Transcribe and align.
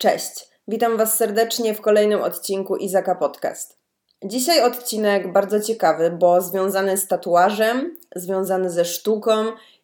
Cześć, 0.00 0.48
witam 0.68 0.96
Was 0.96 1.14
serdecznie 1.14 1.74
w 1.74 1.80
kolejnym 1.80 2.22
odcinku 2.22 2.76
Izaka 2.76 3.14
Podcast. 3.14 3.78
Dzisiaj 4.24 4.62
odcinek 4.62 5.32
bardzo 5.32 5.60
ciekawy, 5.60 6.10
bo 6.10 6.40
związany 6.40 6.96
z 6.96 7.06
tatuażem, 7.06 7.96
związany 8.16 8.70
ze 8.70 8.84
sztuką 8.84 9.32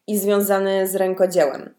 i 0.07 0.19
związany 0.19 0.87
z 0.87 0.95
rękodziełem. 0.95 1.75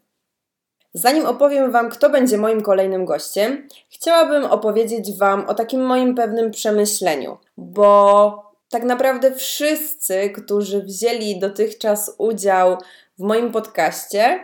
Zanim 0.93 1.25
opowiem 1.25 1.71
Wam, 1.71 1.89
kto 1.89 2.09
będzie 2.09 2.37
moim 2.37 2.61
kolejnym 2.61 3.05
gościem, 3.05 3.67
chciałabym 3.89 4.45
opowiedzieć 4.45 5.17
Wam 5.17 5.45
o 5.45 5.53
takim 5.53 5.81
moim 5.85 6.15
pewnym 6.15 6.51
przemyśleniu, 6.51 7.37
bo 7.57 8.51
tak 8.69 8.83
naprawdę 8.83 9.31
wszyscy, 9.31 10.29
którzy 10.29 10.81
wzięli 10.81 11.39
dotychczas 11.39 12.15
udział 12.17 12.77
w 13.19 13.21
moim 13.21 13.51
podcaście, 13.51 14.39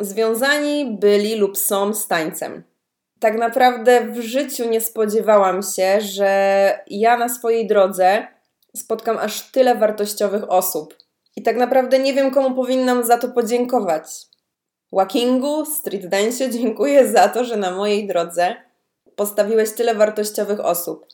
związani 0.00 0.98
byli 1.00 1.36
lub 1.36 1.58
są 1.58 1.94
z 1.94 2.08
tańcem. 2.08 2.62
Tak 3.20 3.38
naprawdę 3.38 4.06
w 4.06 4.20
życiu 4.20 4.68
nie 4.68 4.80
spodziewałam 4.80 5.62
się, 5.62 6.00
że 6.00 6.80
ja 6.86 7.16
na 7.16 7.28
swojej 7.28 7.66
drodze 7.66 8.26
spotkam 8.76 9.18
aż 9.18 9.50
tyle 9.50 9.74
wartościowych 9.74 10.50
osób. 10.50 10.94
I 11.36 11.42
tak 11.42 11.56
naprawdę 11.56 11.98
nie 11.98 12.14
wiem, 12.14 12.30
komu 12.30 12.56
powinnam 12.56 13.06
za 13.06 13.18
to 13.18 13.28
podziękować. 13.28 14.04
Walkingu, 14.92 15.66
street 15.66 16.08
dance, 16.08 16.50
dziękuję 16.50 17.08
za 17.08 17.28
to, 17.28 17.44
że 17.44 17.56
na 17.56 17.70
mojej 17.70 18.06
drodze 18.06 18.56
postawiłeś 19.16 19.72
tyle 19.72 19.94
wartościowych 19.94 20.60
osób. 20.60 21.06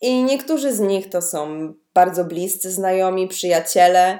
I 0.00 0.22
niektórzy 0.22 0.72
z 0.72 0.80
nich 0.80 1.10
to 1.10 1.22
są 1.22 1.72
bardzo 1.94 2.24
bliscy 2.24 2.70
znajomi, 2.70 3.28
przyjaciele. 3.28 4.18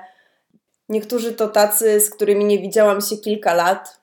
Niektórzy 0.88 1.32
to 1.32 1.48
tacy, 1.48 2.00
z 2.00 2.10
którymi 2.10 2.44
nie 2.44 2.58
widziałam 2.58 3.00
się 3.00 3.16
kilka 3.16 3.54
lat. 3.54 4.00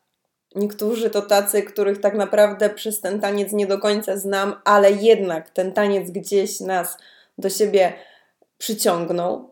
Niektórzy 0.55 1.09
to 1.09 1.21
tacy, 1.21 1.63
których 1.63 2.01
tak 2.01 2.13
naprawdę 2.13 2.69
przez 2.69 3.01
ten 3.01 3.21
taniec 3.21 3.51
nie 3.53 3.67
do 3.67 3.79
końca 3.79 4.17
znam, 4.17 4.55
ale 4.63 4.91
jednak 4.91 5.49
ten 5.49 5.71
taniec 5.71 6.11
gdzieś 6.11 6.59
nas 6.59 6.97
do 7.37 7.49
siebie 7.49 7.93
przyciągnął. 8.57 9.49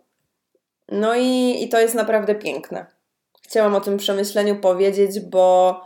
No 0.91 1.15
i, 1.15 1.63
i 1.63 1.69
to 1.69 1.79
jest 1.79 1.95
naprawdę 1.95 2.35
piękne. 2.35 2.85
Chciałam 3.43 3.75
o 3.75 3.81
tym 3.81 3.97
przemyśleniu 3.97 4.55
powiedzieć, 4.55 5.19
bo, 5.19 5.81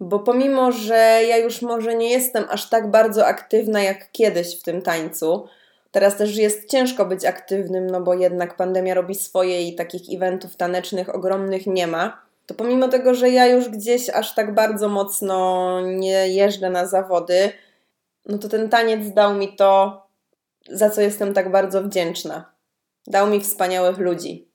bo 0.00 0.18
pomimo, 0.18 0.72
że 0.72 1.20
ja 1.28 1.36
już 1.36 1.62
może 1.62 1.94
nie 1.94 2.10
jestem 2.10 2.44
aż 2.48 2.68
tak 2.68 2.90
bardzo 2.90 3.26
aktywna 3.26 3.82
jak 3.82 4.12
kiedyś 4.12 4.60
w 4.60 4.62
tym 4.62 4.82
tańcu, 4.82 5.48
teraz 5.90 6.16
też 6.16 6.36
jest 6.36 6.70
ciężko 6.70 7.06
być 7.06 7.24
aktywnym, 7.24 7.86
no 7.86 8.00
bo 8.00 8.14
jednak 8.14 8.56
pandemia 8.56 8.94
robi 8.94 9.14
swoje 9.14 9.68
i 9.68 9.74
takich 9.74 10.16
eventów 10.16 10.56
tanecznych 10.56 11.14
ogromnych 11.14 11.66
nie 11.66 11.86
ma 11.86 12.23
to 12.46 12.54
pomimo 12.54 12.88
tego, 12.88 13.14
że 13.14 13.30
ja 13.30 13.46
już 13.46 13.68
gdzieś 13.68 14.10
aż 14.10 14.34
tak 14.34 14.54
bardzo 14.54 14.88
mocno 14.88 15.80
nie 15.80 16.28
jeżdżę 16.28 16.70
na 16.70 16.86
zawody, 16.86 17.52
no 18.26 18.38
to 18.38 18.48
ten 18.48 18.68
taniec 18.68 19.14
dał 19.14 19.34
mi 19.34 19.56
to, 19.56 20.02
za 20.68 20.90
co 20.90 21.00
jestem 21.00 21.34
tak 21.34 21.50
bardzo 21.50 21.82
wdzięczna. 21.82 22.52
Dał 23.06 23.26
mi 23.26 23.40
wspaniałych 23.40 23.98
ludzi. 23.98 24.48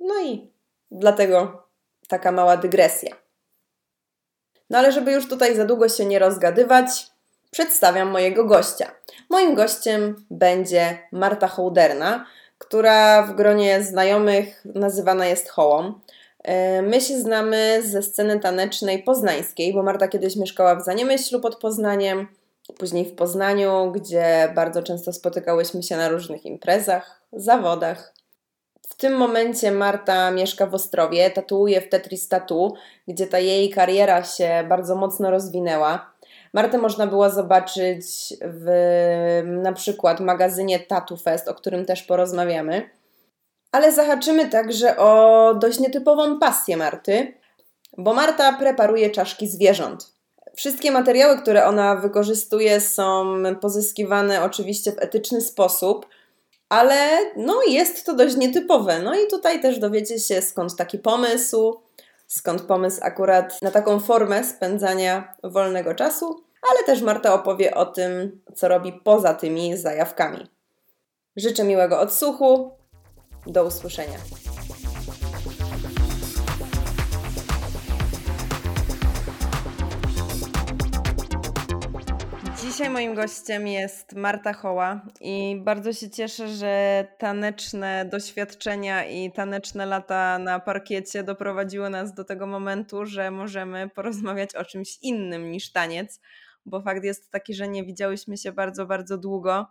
No 0.00 0.22
i 0.22 0.50
dlatego 0.90 1.66
taka 2.08 2.32
mała 2.32 2.56
dygresja. 2.56 3.16
No 4.70 4.78
ale 4.78 4.92
żeby 4.92 5.12
już 5.12 5.28
tutaj 5.28 5.56
za 5.56 5.64
długo 5.64 5.88
się 5.88 6.04
nie 6.04 6.18
rozgadywać, 6.18 7.06
przedstawiam 7.50 8.08
mojego 8.10 8.44
gościa. 8.44 8.90
Moim 9.30 9.54
gościem 9.54 10.26
będzie 10.30 10.98
Marta 11.12 11.48
Hołderna, 11.48 12.26
która 12.58 13.22
w 13.22 13.34
gronie 13.34 13.82
znajomych 13.82 14.64
nazywana 14.64 15.26
jest 15.26 15.48
Hołą. 15.48 16.00
E, 16.44 16.82
my 16.82 17.00
się 17.00 17.18
znamy 17.18 17.82
ze 17.84 18.02
sceny 18.02 18.40
tanecznej 18.40 19.02
poznańskiej, 19.02 19.74
bo 19.74 19.82
Marta 19.82 20.08
kiedyś 20.08 20.36
mieszkała 20.36 20.74
w 20.74 20.84
Zaniemyślu 20.84 21.40
pod 21.40 21.56
Poznaniem, 21.56 22.28
później 22.78 23.04
w 23.04 23.14
Poznaniu, 23.14 23.92
gdzie 23.92 24.52
bardzo 24.54 24.82
często 24.82 25.12
spotykałyśmy 25.12 25.82
się 25.82 25.96
na 25.96 26.08
różnych 26.08 26.46
imprezach, 26.46 27.20
zawodach. 27.32 28.14
W 28.88 28.94
tym 28.94 29.16
momencie 29.16 29.70
Marta 29.70 30.30
mieszka 30.30 30.66
w 30.66 30.74
Ostrowie, 30.74 31.30
tatuuje 31.30 31.80
w 31.80 31.88
Tetris 31.88 32.28
Tattoo, 32.28 32.72
gdzie 33.08 33.26
ta 33.26 33.38
jej 33.38 33.70
kariera 33.70 34.24
się 34.24 34.64
bardzo 34.68 34.96
mocno 34.96 35.30
rozwinęła. 35.30 36.14
Martę 36.52 36.78
można 36.78 37.06
było 37.06 37.30
zobaczyć 37.30 38.06
w 38.42 38.68
na 39.44 39.72
przykład 39.72 40.20
magazynie 40.20 40.80
Tattoo 40.80 41.16
Fest, 41.16 41.48
o 41.48 41.54
którym 41.54 41.84
też 41.84 42.02
porozmawiamy 42.02 42.90
ale 43.74 43.92
zahaczymy 43.92 44.48
także 44.48 44.96
o 44.96 45.54
dość 45.54 45.78
nietypową 45.78 46.38
pasję 46.38 46.76
Marty, 46.76 47.34
bo 47.98 48.14
Marta 48.14 48.52
preparuje 48.52 49.10
czaszki 49.10 49.48
zwierząt. 49.48 50.12
Wszystkie 50.56 50.90
materiały, 50.90 51.38
które 51.38 51.66
ona 51.66 51.96
wykorzystuje, 51.96 52.80
są 52.80 53.34
pozyskiwane 53.60 54.44
oczywiście 54.44 54.92
w 54.92 54.98
etyczny 54.98 55.40
sposób, 55.40 56.06
ale 56.68 56.96
no 57.36 57.62
jest 57.68 58.06
to 58.06 58.14
dość 58.14 58.36
nietypowe. 58.36 58.98
No 59.02 59.14
i 59.14 59.26
tutaj 59.30 59.60
też 59.60 59.78
dowiecie 59.78 60.18
się 60.18 60.42
skąd 60.42 60.76
taki 60.76 60.98
pomysł, 60.98 61.80
skąd 62.26 62.62
pomysł 62.62 62.98
akurat 63.02 63.62
na 63.62 63.70
taką 63.70 64.00
formę 64.00 64.44
spędzania 64.44 65.34
wolnego 65.42 65.94
czasu, 65.94 66.44
ale 66.70 66.84
też 66.84 67.02
Marta 67.02 67.34
opowie 67.34 67.74
o 67.74 67.86
tym, 67.86 68.40
co 68.54 68.68
robi 68.68 68.92
poza 69.04 69.34
tymi 69.34 69.76
zajawkami. 69.76 70.46
Życzę 71.36 71.64
miłego 71.64 72.00
odsłuchu. 72.00 72.83
Do 73.46 73.64
usłyszenia. 73.64 74.18
Dzisiaj 82.62 82.90
moim 82.90 83.14
gościem 83.14 83.66
jest 83.66 84.12
Marta 84.12 84.52
Hoła 84.52 85.06
i 85.20 85.60
bardzo 85.64 85.92
się 85.92 86.10
cieszę, 86.10 86.48
że 86.48 87.06
taneczne 87.18 88.04
doświadczenia 88.04 89.04
i 89.04 89.32
taneczne 89.32 89.86
lata 89.86 90.38
na 90.38 90.60
parkiecie 90.60 91.22
doprowadziły 91.22 91.90
nas 91.90 92.14
do 92.14 92.24
tego 92.24 92.46
momentu, 92.46 93.06
że 93.06 93.30
możemy 93.30 93.88
porozmawiać 93.88 94.54
o 94.54 94.64
czymś 94.64 94.98
innym 95.02 95.50
niż 95.50 95.72
taniec, 95.72 96.20
bo 96.66 96.82
fakt 96.82 97.04
jest 97.04 97.30
taki, 97.30 97.54
że 97.54 97.68
nie 97.68 97.84
widziałyśmy 97.84 98.36
się 98.36 98.52
bardzo, 98.52 98.86
bardzo 98.86 99.18
długo, 99.18 99.66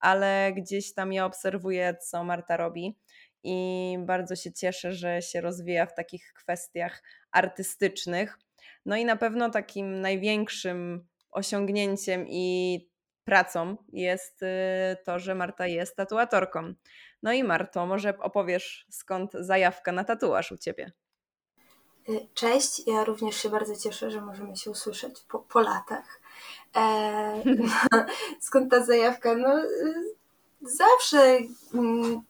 ale 0.00 0.52
gdzieś 0.56 0.94
tam 0.94 1.12
ja 1.12 1.26
obserwuję, 1.26 1.96
co 2.10 2.24
Marta 2.24 2.56
robi 2.56 2.98
i 3.44 3.98
bardzo 4.00 4.36
się 4.36 4.52
cieszę, 4.52 4.92
że 4.92 5.22
się 5.22 5.40
rozwija 5.40 5.86
w 5.86 5.94
takich 5.94 6.32
kwestiach 6.32 7.02
artystycznych. 7.30 8.38
No 8.86 8.96
i 8.96 9.04
na 9.04 9.16
pewno 9.16 9.50
takim 9.50 10.00
największym 10.00 11.06
osiągnięciem 11.30 12.26
i 12.28 12.88
pracą 13.24 13.76
jest 13.92 14.42
y, 14.42 14.46
to, 15.04 15.18
że 15.18 15.34
Marta 15.34 15.66
jest 15.66 15.96
tatuatorką. 15.96 16.74
No 17.22 17.32
i 17.32 17.44
Marto, 17.44 17.86
może 17.86 18.18
opowiesz 18.18 18.86
skąd 18.90 19.32
zajawka 19.32 19.92
na 19.92 20.04
tatuaż 20.04 20.52
u 20.52 20.58
ciebie? 20.58 20.92
Y, 22.08 22.28
cześć, 22.34 22.86
ja 22.86 23.04
również 23.04 23.36
się 23.36 23.48
bardzo 23.48 23.76
cieszę, 23.76 24.10
że 24.10 24.20
możemy 24.20 24.56
się 24.56 24.70
usłyszeć 24.70 25.20
po, 25.28 25.38
po 25.38 25.60
latach. 25.60 26.17
E, 26.76 27.42
skąd 28.40 28.70
ta 28.70 28.84
zajawka? 28.84 29.34
No, 29.34 29.58
y, 29.58 30.14
zawsze 30.62 31.38
mm, 31.74 32.22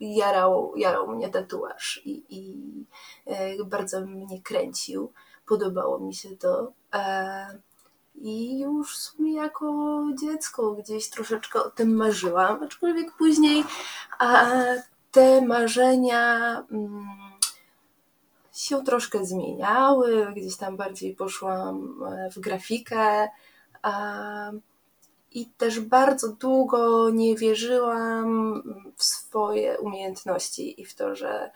jarał, 0.00 0.72
jarał 0.76 1.08
mnie 1.08 1.28
tatuaż 1.28 2.02
i, 2.04 2.22
i 2.28 2.56
e, 3.26 3.64
bardzo 3.64 4.00
mnie 4.00 4.42
kręcił. 4.42 5.12
Podobało 5.46 5.98
mi 5.98 6.14
się 6.14 6.36
to. 6.36 6.72
E, 6.94 7.58
I 8.14 8.60
już 8.60 8.96
w 8.96 9.00
sumie 9.00 9.34
jako 9.34 10.00
dziecko 10.20 10.72
gdzieś 10.72 11.10
troszeczkę 11.10 11.64
o 11.64 11.70
tym 11.70 11.94
marzyłam, 11.94 12.62
aczkolwiek 12.62 13.12
później 13.16 13.64
te 15.12 15.42
marzenia 15.42 16.56
mm, 16.70 17.08
się 18.52 18.84
troszkę 18.84 19.24
zmieniały. 19.26 20.32
Gdzieś 20.36 20.56
tam 20.56 20.76
bardziej 20.76 21.14
poszłam 21.14 22.02
e, 22.06 22.30
w 22.30 22.38
grafikę 22.38 23.28
i 25.30 25.46
też 25.46 25.80
bardzo 25.80 26.28
długo 26.28 27.10
nie 27.10 27.36
wierzyłam 27.36 28.62
w 28.96 29.04
swoje 29.04 29.78
umiejętności 29.78 30.80
i 30.80 30.84
w 30.84 30.94
to, 30.94 31.14
że 31.14 31.50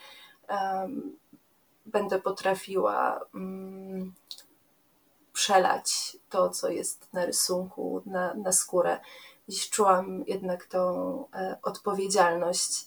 będę 1.87 2.21
potrafiła 2.21 3.21
um, 3.35 4.13
przelać 5.33 6.17
to, 6.31 6.51
co 6.51 6.69
jest 6.69 7.13
na 7.13 7.27
rysunku, 7.27 8.03
na, 8.07 8.35
na 8.35 8.53
skórę. 8.53 9.01
Dziś 9.49 9.71
czułam 9.71 10.25
jednak 10.27 10.67
tą 10.67 10.81
e, 11.35 11.57
odpowiedzialność 11.63 12.87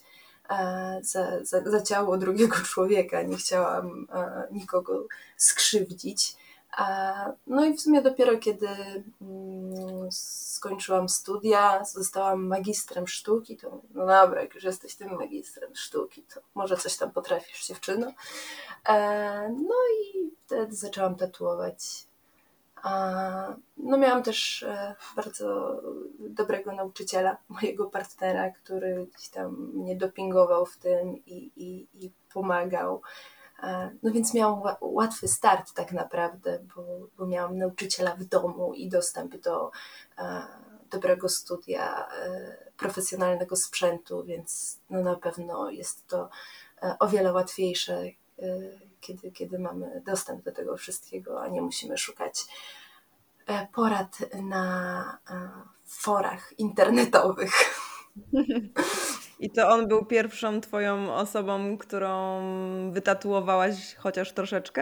e, 0.50 1.00
za, 1.02 1.44
za, 1.46 1.72
za 1.72 1.82
ciało 1.82 2.18
drugiego 2.18 2.56
człowieka. 2.72 3.22
Nie 3.22 3.38
chciałam 3.38 4.08
e, 4.14 4.48
nikogo 4.52 5.06
skrzywdzić. 5.38 6.36
No 7.48 7.66
i 7.66 7.74
w 7.74 7.82
sumie 7.82 8.02
dopiero 8.02 8.38
kiedy 8.38 8.68
mm, 9.22 10.12
skończyłam 10.12 11.10
studia, 11.10 11.84
zostałam 11.86 12.48
magistrem 12.48 13.08
sztuki, 13.08 13.58
to 13.58 13.82
no 13.94 14.06
dobra, 14.06 14.42
jak 14.42 14.56
już 14.56 14.64
jesteś 14.64 14.96
tym 14.96 15.16
magistrem 15.16 15.76
sztuki, 15.76 16.24
to 16.34 16.42
może 16.56 16.78
coś 16.78 16.98
tam 16.98 17.12
potrafisz 17.12 17.68
dziewczyno. 17.68 18.12
E, 18.90 19.50
no 19.50 19.76
i 20.04 20.32
wtedy 20.46 20.76
zaczęłam 20.76 21.16
tatuować 21.16 22.08
No 23.78 23.98
miałam 23.98 24.24
też 24.24 24.64
e, 24.64 24.96
bardzo 25.16 25.82
dobrego 26.20 26.72
nauczyciela, 26.72 27.38
mojego 27.50 27.90
partnera, 27.90 28.52
który 28.52 29.08
gdzieś 29.16 29.30
tam 29.30 29.72
mnie 29.74 29.96
dopingował 29.96 30.66
w 30.66 30.78
tym 30.78 31.26
i, 31.26 31.52
i, 31.56 31.88
i 32.06 32.12
pomagał. 32.34 33.02
E, 33.64 33.92
no 34.04 34.12
więc 34.12 34.34
miałam 34.34 34.62
łatwy 34.82 35.28
start 35.28 35.74
tak 35.74 35.92
naprawdę, 35.92 36.60
bo, 36.76 36.84
bo 37.18 37.26
miałam 37.26 37.58
nauczyciela 37.58 38.16
w 38.16 38.24
domu 38.24 38.74
i 38.74 38.90
dostęp 38.90 39.38
do 39.38 39.72
e, 40.18 40.48
dobrego 40.90 41.30
studia, 41.30 42.08
profesjonalnego 42.78 43.56
sprzętu, 43.56 44.24
więc 44.24 44.80
no 44.90 45.02
na 45.04 45.16
pewno 45.16 45.70
jest 45.70 46.08
to 46.08 46.30
o 47.00 47.08
wiele 47.08 47.34
łatwiejsze, 47.34 48.04
kiedy, 49.02 49.32
kiedy 49.32 49.60
mamy 49.60 50.02
dostęp 50.06 50.44
do 50.44 50.52
tego 50.52 50.78
wszystkiego, 50.78 51.42
a 51.42 51.48
nie 51.48 51.62
musimy 51.62 51.98
szukać 51.98 52.46
e, 53.48 53.68
porad 53.74 54.18
na 54.42 55.18
e, 55.30 55.50
forach 55.86 56.60
internetowych. 56.60 57.54
I 59.40 59.50
to 59.50 59.70
on 59.70 59.88
był 59.88 60.06
pierwszą 60.06 60.62
twoją 60.62 61.16
osobą, 61.16 61.78
którą 61.78 62.42
wytatuowałaś 62.92 63.96
chociaż 63.96 64.34
troszeczkę? 64.34 64.82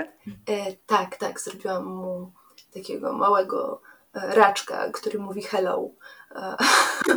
E, 0.50 0.74
tak, 0.86 1.18
tak. 1.18 1.42
Zrobiłam 1.42 1.86
mu 1.86 2.32
takiego 2.74 3.14
małego 3.14 3.82
e, 4.14 4.36
raczka, 4.36 4.90
który 4.94 5.20
mówi 5.20 5.42
hello. 5.42 5.90
E, 6.36 6.56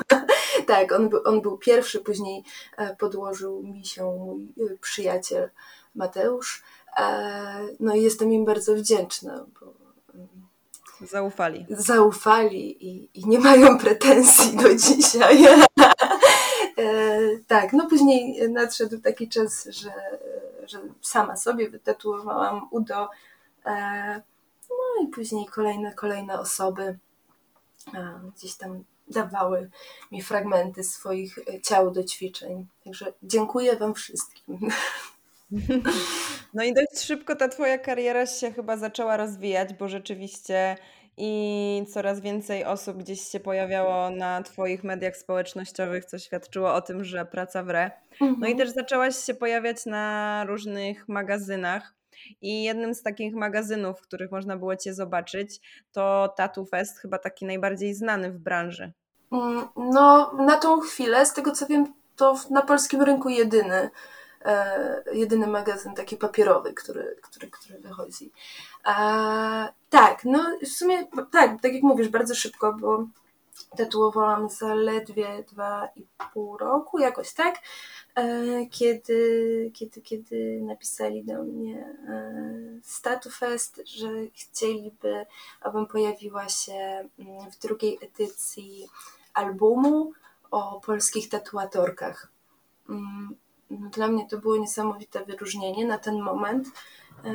tak, 0.67 0.93
on, 0.93 1.11
on 1.25 1.41
był 1.41 1.59
pierwszy, 1.59 2.01
później 2.01 2.45
podłożył 2.99 3.63
mi 3.63 3.85
się 3.85 4.05
mój 4.05 4.49
przyjaciel 4.81 5.51
Mateusz. 5.95 6.63
No 7.81 7.95
i 7.95 8.03
jestem 8.03 8.33
im 8.33 8.45
bardzo 8.45 8.75
wdzięczna, 8.75 9.47
bo 9.61 9.79
Zaufali. 11.01 11.67
Zaufali 11.71 12.87
i, 12.87 13.11
i, 13.15 13.29
nie 13.29 13.39
mają 13.39 13.79
pretensji 13.79 14.57
do 14.57 14.75
dzisiaj. 14.75 15.45
E, 16.79 17.21
tak, 17.47 17.73
no 17.73 17.87
później 17.89 18.51
nadszedł 18.51 19.01
taki 19.01 19.29
czas, 19.29 19.65
że, 19.65 19.91
że 20.67 20.81
sama 21.01 21.37
sobie 21.37 21.71
wytatuowałam 21.71 22.69
udo. 22.71 23.09
E, 23.67 24.23
no 24.71 25.05
i 25.05 25.09
później 25.09 25.47
kolejne, 25.47 25.95
kolejne 25.95 26.41
osoby 26.41 26.99
e, 27.95 28.21
gdzieś 28.37 28.55
tam 28.55 28.85
dawały 29.09 29.71
mi 30.13 30.23
fragmenty 30.23 30.85
swoich 30.85 31.39
ciał 31.63 31.91
do 31.91 32.05
ćwiczeń. 32.05 32.67
Także 32.85 33.13
dziękuję 33.23 33.77
Wam 33.77 33.95
wszystkim. 33.95 34.59
No 36.55 36.65
i 36.65 36.75
dość 36.75 37.05
szybko 37.05 37.37
ta 37.37 37.49
twoja 37.49 37.79
kariera 37.79 38.27
się 38.27 38.53
chyba 38.53 38.77
zaczęła 38.77 39.17
rozwijać, 39.17 39.75
bo 39.75 39.89
rzeczywiście 39.89 40.77
i 41.19 41.87
coraz 41.93 42.21
więcej 42.21 42.65
osób 42.65 42.97
gdzieś 42.97 43.21
się 43.21 43.41
pojawiało 43.41 44.11
na 44.11 44.43
twoich 44.43 44.85
mediach 44.85 45.17
społecznościowych, 45.17 46.05
co 46.05 46.19
świadczyło 46.19 46.75
o 46.75 46.81
tym, 46.81 47.05
że 47.05 47.25
praca 47.25 47.63
wre. 47.63 47.91
No 48.21 48.27
i 48.27 48.31
mhm. 48.31 48.57
też 48.57 48.71
zaczęłaś 48.71 49.17
się 49.17 49.35
pojawiać 49.35 49.87
na 49.87 50.45
różnych 50.49 51.09
magazynach. 51.09 51.95
I 52.43 52.63
jednym 52.63 52.95
z 52.95 53.03
takich 53.03 53.35
magazynów, 53.35 53.99
w 53.99 54.03
których 54.03 54.31
można 54.31 54.57
było 54.57 54.77
cię 54.77 54.95
zobaczyć, 54.95 55.61
to 55.93 56.35
Tattoo 56.37 56.65
Fest, 56.65 56.99
chyba 56.99 57.19
taki 57.19 57.47
najbardziej 57.47 57.95
znany 57.95 58.33
w 58.33 58.39
branży. 58.39 58.93
Mm, 59.33 59.69
no, 59.77 60.33
na 60.39 60.57
tą 60.57 60.81
chwilę, 60.81 61.27
z 61.27 61.33
tego 61.33 61.53
co 61.53 61.67
wiem, 61.67 61.93
to 62.17 62.37
na 62.51 62.63
polskim 62.63 63.03
rynku 63.03 63.29
jedyny. 63.29 63.91
E, 64.45 65.03
jedyny 65.13 65.47
magazyn 65.47 65.95
taki 65.95 66.17
papierowy, 66.17 66.75
który, 66.75 67.17
który, 67.23 67.51
który 67.51 67.79
wychodzi. 67.79 68.33
A, 68.85 69.73
tak, 69.91 70.25
no 70.25 70.59
w 70.63 70.69
sumie 70.69 71.07
tak, 71.33 71.61
tak 71.63 71.75
jak 71.75 71.83
mówisz, 71.83 72.09
bardzo 72.09 72.35
szybko, 72.35 72.73
bo 72.73 73.07
tatuowałam 73.77 74.49
zaledwie 74.49 75.45
dwa 75.53 75.89
i 75.97 76.07
pół 76.33 76.57
roku, 76.57 76.99
jakoś 76.99 77.33
tak, 77.33 77.55
e, 78.15 78.67
kiedy, 78.67 79.71
kiedy, 79.75 80.01
kiedy 80.01 80.61
napisali 80.63 81.25
do 81.25 81.43
mnie 81.43 81.95
e, 82.09 82.81
StatuFest, 82.83 83.81
że 83.85 84.09
chcieliby, 84.35 85.27
abym 85.61 85.87
pojawiła 85.87 86.49
się 86.49 87.09
mm, 87.19 87.51
w 87.51 87.59
drugiej 87.59 87.99
edycji 88.03 88.89
albumu 89.35 90.13
o 90.51 90.81
polskich 90.81 91.29
tatuatorkach. 91.29 92.29
No, 93.71 93.91
dla 93.91 94.09
mnie 94.09 94.27
to 94.29 94.39
było 94.39 94.57
niesamowite 94.57 95.25
wyróżnienie 95.25 95.87
na 95.87 95.99
ten 95.99 96.21
moment, 96.21 96.69
e, 97.25 97.31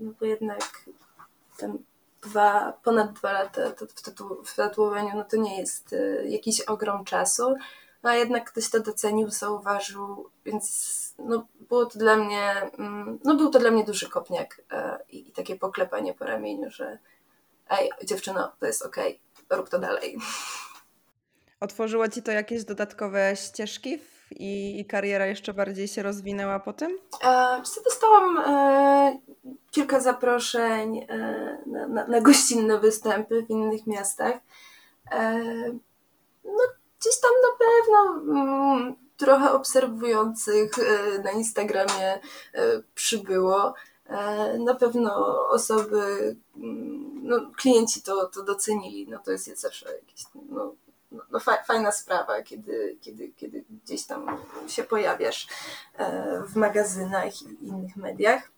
no 0.00 0.12
bo 0.20 0.26
jednak 0.26 0.84
tam 1.58 1.78
dwa, 2.22 2.72
ponad 2.72 3.12
dwa 3.12 3.32
lata 3.32 3.60
w, 3.96 4.02
tatu, 4.02 4.42
w 4.44 4.54
tatuowaniu, 4.54 5.10
no 5.14 5.24
to 5.24 5.36
nie 5.36 5.58
jest 5.58 5.92
e, 5.92 6.28
jakiś 6.28 6.60
ogrom 6.60 7.04
czasu, 7.04 7.54
no 8.02 8.10
a 8.10 8.14
jednak 8.14 8.50
ktoś 8.50 8.70
to 8.70 8.80
docenił, 8.80 9.30
zauważył, 9.30 10.30
więc 10.44 11.14
no, 11.18 11.46
było 11.68 11.86
to 11.86 11.98
dla 11.98 12.16
mnie, 12.16 12.70
mm, 12.78 13.18
no 13.24 13.34
był 13.34 13.50
to 13.50 13.58
dla 13.58 13.70
mnie 13.70 13.84
duży 13.84 14.08
kopniak 14.08 14.62
e, 14.72 14.98
i, 15.08 15.28
i 15.28 15.32
takie 15.32 15.56
poklepanie 15.56 16.14
po 16.14 16.24
ramieniu, 16.24 16.70
że 16.70 16.98
ej, 17.70 17.90
dziewczyno, 18.04 18.52
to 18.60 18.66
jest 18.66 18.82
okej, 18.82 19.20
okay, 19.46 19.58
rób 19.58 19.68
to 19.68 19.78
dalej. 19.78 20.18
Otworzyło 21.60 22.08
Ci 22.08 22.22
to 22.22 22.32
jakieś 22.32 22.64
dodatkowe 22.64 23.36
ścieżki 23.36 23.98
i, 24.30 24.80
i 24.80 24.84
kariera 24.84 25.26
jeszcze 25.26 25.54
bardziej 25.54 25.88
się 25.88 26.02
rozwinęła 26.02 26.60
po 26.60 26.72
tym? 26.72 26.98
E, 27.24 27.62
dostałam 27.84 28.38
e, 28.38 29.18
kilka 29.70 30.00
zaproszeń 30.00 30.98
e, 30.98 31.58
na, 31.66 31.88
na, 31.88 32.06
na, 32.06 32.20
gościnne 32.20 32.80
występy 32.80 33.42
w 33.42 33.50
innych 33.50 33.86
miastach. 33.86 34.34
E, 35.10 35.38
no, 36.44 36.62
gdzieś 37.00 37.20
tam 37.20 37.30
na 37.42 37.58
pewno 37.58 38.32
mm, 38.32 38.96
trochę 39.16 39.52
obserwujących 39.52 40.70
e, 40.78 41.18
na 41.18 41.30
Instagramie 41.30 42.12
e, 42.12 42.20
przybyło. 42.94 43.74
Na 44.58 44.74
pewno 44.74 45.38
osoby, 45.48 46.36
mm, 46.56 47.20
no, 47.22 47.50
klienci 47.56 48.02
to, 48.02 48.26
to 48.26 48.42
docenili, 48.42 49.08
no 49.10 49.18
to 49.18 49.30
jest 49.30 49.60
zawsze 49.60 49.92
jakieś 49.92 50.24
no, 50.50 50.74
no, 51.12 51.22
no 51.30 51.40
fajna 51.66 51.92
sprawa, 51.92 52.42
kiedy, 52.42 52.96
kiedy, 53.00 53.28
kiedy 53.36 53.64
gdzieś 53.84 54.04
tam 54.04 54.38
się 54.68 54.84
pojawiasz 54.84 55.46
e, 55.96 56.42
w 56.46 56.56
magazynach 56.56 57.42
i 57.42 57.66
innych 57.66 57.96
mediach. 57.96 58.50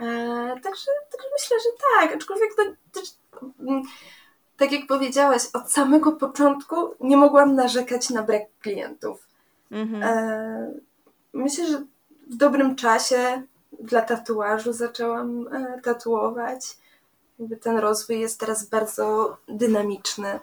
E, 0.00 0.04
także, 0.62 0.90
także 1.10 1.28
myślę, 1.32 1.56
że 1.60 1.70
tak, 2.00 2.16
aczkolwiek 2.16 2.54
to 2.56 2.62
też, 2.92 3.14
mm, 3.60 3.82
tak 4.56 4.72
jak 4.72 4.86
powiedziałaś, 4.86 5.42
od 5.52 5.72
samego 5.72 6.12
początku 6.12 6.76
nie 7.00 7.16
mogłam 7.16 7.54
narzekać 7.54 8.10
na 8.10 8.22
brak 8.22 8.42
klientów. 8.60 9.26
Mhm. 9.70 10.02
E, 10.02 10.72
myślę, 11.32 11.66
że 11.66 11.78
w 12.30 12.36
dobrym 12.36 12.76
czasie 12.76 13.42
dla 13.80 14.02
tatuażu 14.02 14.72
zaczęłam 14.72 15.48
tatuować. 15.82 16.76
Jakby 17.38 17.56
ten 17.56 17.78
rozwój 17.78 18.20
jest 18.20 18.40
teraz 18.40 18.66
bardzo 18.66 19.36
dynamiczny. 19.48 20.40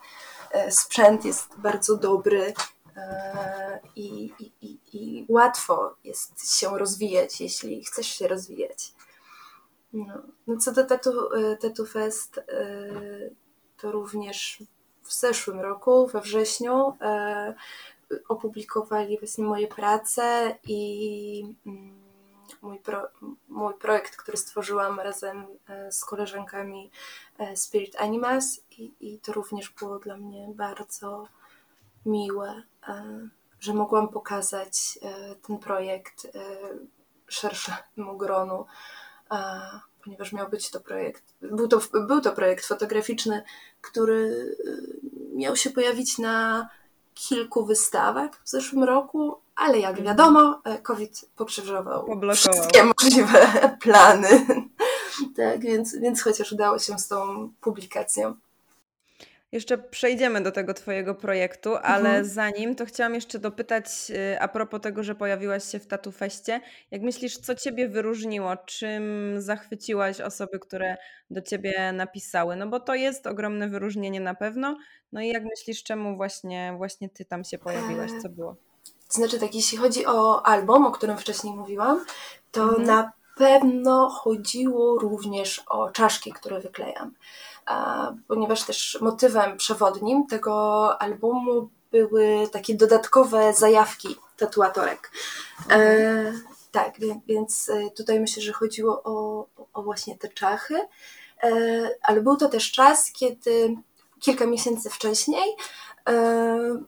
E, 0.53 0.72
sprzęt 0.72 1.25
jest 1.25 1.57
bardzo 1.57 1.98
dobry 1.98 2.53
e, 2.98 3.79
i, 3.95 4.31
i, 4.62 4.77
i, 4.93 5.25
łatwo 5.29 5.95
jest 6.03 6.60
się 6.60 6.77
rozwijać, 6.77 7.41
jeśli 7.41 7.86
chcesz 7.86 8.07
się 8.07 8.27
rozwijać. 8.27 8.93
No, 9.93 10.13
no 10.48 10.57
co 10.57 10.72
do 10.72 10.86
Tattoo, 10.86 11.38
e, 11.38 11.57
Tattoo 11.57 11.86
Fest, 11.86 12.39
to 13.77 13.91
również 13.91 14.63
w 15.03 15.13
zeszłym 15.13 15.60
roku, 15.60 16.07
we 16.07 16.22
wrześniu, 16.22 16.98
opublikowali 18.27 19.19
właśnie 19.19 19.43
moje 19.43 19.67
prace 19.67 20.57
i 20.67 21.55
mm, 21.65 22.02
mój, 22.62 22.79
pro, 22.79 23.07
mój 23.50 23.74
projekt, 23.74 24.15
który 24.15 24.38
stworzyłam 24.38 25.00
razem 25.00 25.45
e, 25.67 25.91
z 25.91 26.05
koleżankami 26.05 26.91
e, 27.38 27.55
Spirit 27.55 27.95
Animals 27.95 28.62
i, 28.72 28.91
i 29.00 29.19
to 29.19 29.33
również 29.33 29.69
było 29.69 30.00
dla 30.00 30.17
mnie 30.17 30.48
bardzo 30.55 31.27
miłe, 32.05 32.63
e, 32.88 33.29
że 33.60 33.74
mogłam 33.74 34.10
pokazać 34.10 35.00
ten 35.48 35.57
projekt 35.57 36.27
szerszemu 37.27 38.17
gronu, 38.17 38.65
ponieważ 40.03 40.33
miał 40.33 40.50
być 40.50 40.72
to 40.72 40.79
projekt, 40.79 41.24
był 41.41 41.67
to, 41.67 41.81
był 42.07 42.22
to 42.22 42.31
projekt 42.31 42.65
fotograficzny, 42.65 43.43
który 43.81 44.55
miał 45.36 45.55
się 45.55 45.69
pojawić 45.69 46.17
na 46.17 46.69
kilku 47.13 47.65
wystawach 47.65 48.41
w 48.43 48.50
zeszłym 48.50 48.83
roku, 48.83 49.43
ale 49.55 49.79
jak 49.79 50.01
wiadomo, 50.01 50.62
e, 50.65 50.77
COVID 50.77 51.25
pokrzyżował 51.36 52.22
wszystkie 52.33 52.83
możliwe 52.83 53.39
plany. 53.83 54.45
tak, 55.38 55.62
więc, 55.62 55.95
więc 55.98 56.22
chociaż 56.22 56.51
udało 56.51 56.79
się 56.79 57.00
z 57.00 57.07
tą 57.07 57.50
publikacją. 57.62 58.36
Jeszcze 59.53 59.77
przejdziemy 59.77 60.41
do 60.41 60.51
tego 60.51 60.74
Twojego 60.74 61.15
projektu, 61.15 61.75
ale 61.75 62.10
mhm. 62.10 62.25
zanim 62.25 62.75
to 62.75 62.86
chciałam 62.86 63.15
jeszcze 63.15 63.39
dopytać 63.39 63.86
y, 64.10 64.39
a 64.39 64.48
propos 64.48 64.81
tego, 64.81 65.03
że 65.03 65.15
pojawiłaś 65.15 65.63
się 65.63 65.79
w 65.79 65.88
Tatu 65.88 66.12
Feście. 66.12 66.62
Jak 66.91 67.01
myślisz, 67.01 67.38
co 67.38 67.55
Ciebie 67.55 67.89
wyróżniło? 67.89 68.57
Czym 68.57 69.33
zachwyciłaś 69.38 70.22
osoby, 70.22 70.60
które 70.60 70.98
do 71.29 71.41
Ciebie 71.41 71.91
napisały? 71.91 72.55
No 72.55 72.67
bo 72.67 72.79
to 72.79 72.95
jest 72.95 73.27
ogromne 73.27 73.69
wyróżnienie 73.69 74.19
na 74.22 74.36
pewno. 74.36 74.77
No 75.12 75.22
i 75.22 75.27
jak 75.27 75.43
myślisz, 75.43 75.83
czemu 75.83 76.15
właśnie, 76.15 76.74
właśnie 76.77 77.10
Ty 77.10 77.25
tam 77.25 77.43
się 77.43 77.57
pojawiłaś? 77.57 78.12
Co 78.22 78.29
było? 78.29 78.55
To 79.13 79.17
znaczy 79.17 79.39
tak, 79.39 79.55
jeśli 79.55 79.77
chodzi 79.77 80.05
o 80.05 80.46
album, 80.46 80.86
o 80.86 80.91
którym 80.91 81.17
wcześniej 81.17 81.53
mówiłam, 81.55 82.05
to 82.51 82.63
mhm. 82.63 82.84
na 82.84 83.12
pewno 83.38 84.10
chodziło 84.10 85.00
również 85.00 85.63
o 85.67 85.89
czaszki, 85.89 86.34
które 86.34 86.60
wyklejam 86.60 87.13
ponieważ 88.27 88.63
też 88.63 88.98
motywem 89.01 89.58
przewodnim 89.58 90.27
tego 90.27 91.01
albumu 91.01 91.70
były 91.91 92.50
takie 92.51 92.75
dodatkowe 92.75 93.53
zajawki 93.53 94.15
tatuatorek. 94.38 95.12
E, 95.70 96.34
tak, 96.72 96.93
więc 97.27 97.70
e, 97.70 97.89
tutaj 97.89 98.20
myślę, 98.20 98.43
że 98.43 98.53
chodziło 98.53 99.01
o, 99.03 99.46
o 99.74 99.84
właśnie 99.84 100.17
te 100.17 100.29
czachy, 100.29 100.75
e, 101.43 101.51
ale 102.01 102.22
był 102.22 102.38
to 102.38 102.50
też 102.50 102.72
czas, 102.72 103.12
kiedy 103.12 103.77
kilka 104.20 104.46
miesięcy 104.46 104.89
wcześniej 104.89 105.55
e, 106.10 106.84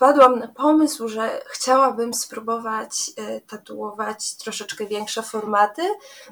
wpadłam 0.00 0.38
na 0.38 0.48
pomysł, 0.48 1.08
że 1.08 1.42
chciałabym 1.46 2.14
spróbować 2.14 3.10
e, 3.16 3.40
tatuować 3.40 4.34
troszeczkę 4.34 4.86
większe 4.86 5.22
formaty. 5.22 5.82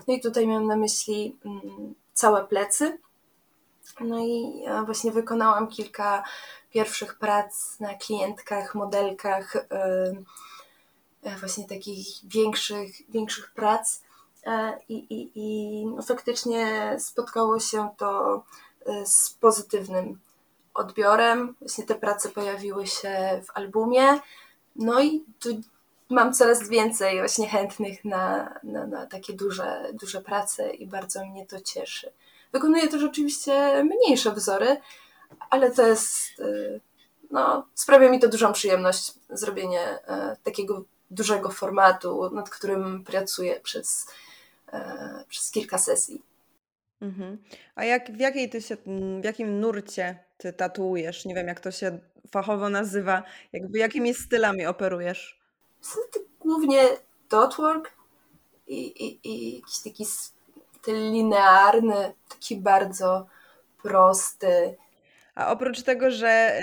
No 0.06 0.14
i 0.14 0.20
tutaj 0.20 0.46
miałam 0.46 0.66
na 0.66 0.76
myśli 0.76 1.38
mm, 1.44 1.94
całe 2.12 2.46
plecy. 2.46 2.98
No 4.00 4.18
i 4.18 4.62
właśnie 4.84 5.12
wykonałam 5.12 5.68
kilka 5.68 6.22
pierwszych 6.70 7.18
prac 7.18 7.80
na 7.80 7.94
klientkach, 7.94 8.74
modelkach, 8.74 9.56
e, 9.56 10.14
właśnie 11.40 11.66
takich 11.66 12.06
większych, 12.24 13.10
większych 13.10 13.52
prac. 13.54 14.02
E, 14.46 14.78
I, 14.88 14.94
i, 14.94 15.30
i 15.34 15.86
faktycznie 16.06 16.96
spotkało 16.98 17.60
się 17.60 17.88
to 17.96 18.42
e, 18.86 19.06
z 19.06 19.36
pozytywnym 19.40 20.18
odbiorem. 20.78 21.54
Właśnie 21.58 21.84
te 21.84 21.94
prace 21.94 22.28
pojawiły 22.28 22.86
się 22.86 23.42
w 23.46 23.56
albumie. 23.56 24.20
No 24.76 25.00
i 25.00 25.24
tu 25.40 25.48
mam 26.08 26.32
coraz 26.32 26.68
więcej 26.68 27.18
właśnie 27.18 27.48
chętnych 27.48 28.04
na, 28.04 28.54
na, 28.62 28.86
na 28.86 29.06
takie 29.06 29.32
duże, 29.32 29.90
duże 29.92 30.20
prace 30.20 30.70
i 30.74 30.86
bardzo 30.86 31.24
mnie 31.26 31.46
to 31.46 31.60
cieszy. 31.60 32.12
Wykonuję 32.52 32.88
też 32.88 33.04
oczywiście 33.04 33.84
mniejsze 33.84 34.32
wzory, 34.32 34.76
ale 35.50 35.70
to 35.70 35.86
jest, 35.86 36.40
y, 36.40 36.80
no, 37.30 37.66
sprawia 37.74 38.10
mi 38.10 38.20
to 38.20 38.28
dużą 38.28 38.52
przyjemność 38.52 39.12
zrobienie 39.30 39.98
y, 39.98 40.36
takiego 40.42 40.84
dużego 41.10 41.50
formatu, 41.50 42.30
nad 42.34 42.50
którym 42.50 43.04
pracuję 43.04 43.60
przez, 43.60 44.06
y, 44.68 44.78
przez 45.28 45.50
kilka 45.50 45.78
sesji. 45.78 46.22
Mhm. 47.00 47.38
A 47.74 47.84
jak, 47.84 48.12
w, 48.12 48.20
jakiej 48.20 48.50
ty 48.50 48.62
się, 48.62 48.76
w 49.20 49.24
jakim 49.24 49.60
nurcie 49.60 50.27
ty 50.38 50.52
tatuujesz? 50.52 51.24
Nie 51.24 51.34
wiem, 51.34 51.48
jak 51.48 51.60
to 51.60 51.70
się 51.70 51.98
fachowo 52.30 52.68
nazywa. 52.68 53.22
Jakby 53.52 53.78
jakimi 53.78 54.14
stylami 54.14 54.66
operujesz? 54.66 55.40
Głównie 56.40 56.82
dotwork 57.30 57.92
i, 58.66 59.06
i, 59.06 59.20
i 59.24 59.54
jakiś 59.54 59.78
taki 59.84 60.04
styl 60.04 61.12
linearny, 61.12 62.12
taki 62.28 62.56
bardzo 62.56 63.26
prosty. 63.82 64.76
A 65.34 65.50
oprócz 65.50 65.82
tego, 65.82 66.10
że 66.10 66.60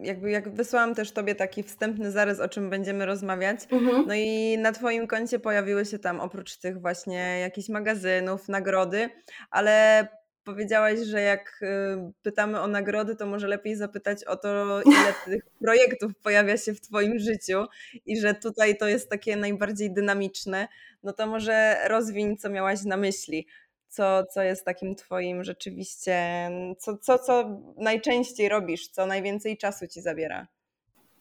y, 0.00 0.06
jakby 0.06 0.30
jak 0.30 0.54
wysłałam 0.54 0.94
też 0.94 1.12
Tobie 1.12 1.34
taki 1.34 1.62
wstępny 1.62 2.10
zarys, 2.10 2.40
o 2.40 2.48
czym 2.48 2.70
będziemy 2.70 3.06
rozmawiać, 3.06 3.60
mhm. 3.70 4.04
no 4.06 4.14
i 4.14 4.58
na 4.58 4.72
Twoim 4.72 5.06
koncie 5.06 5.38
pojawiły 5.38 5.84
się 5.84 5.98
tam 5.98 6.20
oprócz 6.20 6.56
tych 6.56 6.80
właśnie 6.80 7.40
jakichś 7.40 7.68
magazynów, 7.68 8.48
nagrody, 8.48 9.10
ale 9.50 10.06
powiedziałaś, 10.44 10.98
że 10.98 11.20
jak 11.20 11.62
y, 11.62 12.12
pytamy 12.22 12.60
o 12.60 12.66
nagrody, 12.66 13.16
to 13.16 13.26
może 13.26 13.48
lepiej 13.48 13.76
zapytać 13.76 14.24
o 14.24 14.36
to, 14.36 14.82
ile 14.82 15.14
tych 15.24 15.44
projektów 15.60 16.12
pojawia 16.22 16.56
się 16.56 16.74
w 16.74 16.80
Twoim 16.80 17.18
życiu 17.18 17.66
i 18.06 18.20
że 18.20 18.34
tutaj 18.34 18.76
to 18.76 18.88
jest 18.88 19.10
takie 19.10 19.36
najbardziej 19.36 19.94
dynamiczne. 19.94 20.68
No 21.02 21.12
to 21.12 21.26
może 21.26 21.76
rozwiń, 21.88 22.36
co 22.36 22.50
miałaś 22.50 22.82
na 22.82 22.96
myśli. 22.96 23.46
Co, 23.88 24.24
co 24.34 24.42
jest 24.42 24.64
takim 24.64 24.94
Twoim 24.94 25.44
rzeczywiście, 25.44 26.50
co, 26.78 26.98
co, 26.98 27.18
co 27.18 27.60
najczęściej 27.76 28.48
robisz, 28.48 28.88
co 28.88 29.06
najwięcej 29.06 29.58
czasu 29.58 29.86
Ci 29.86 30.00
zabiera? 30.00 30.46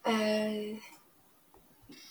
Eee, 0.06 0.80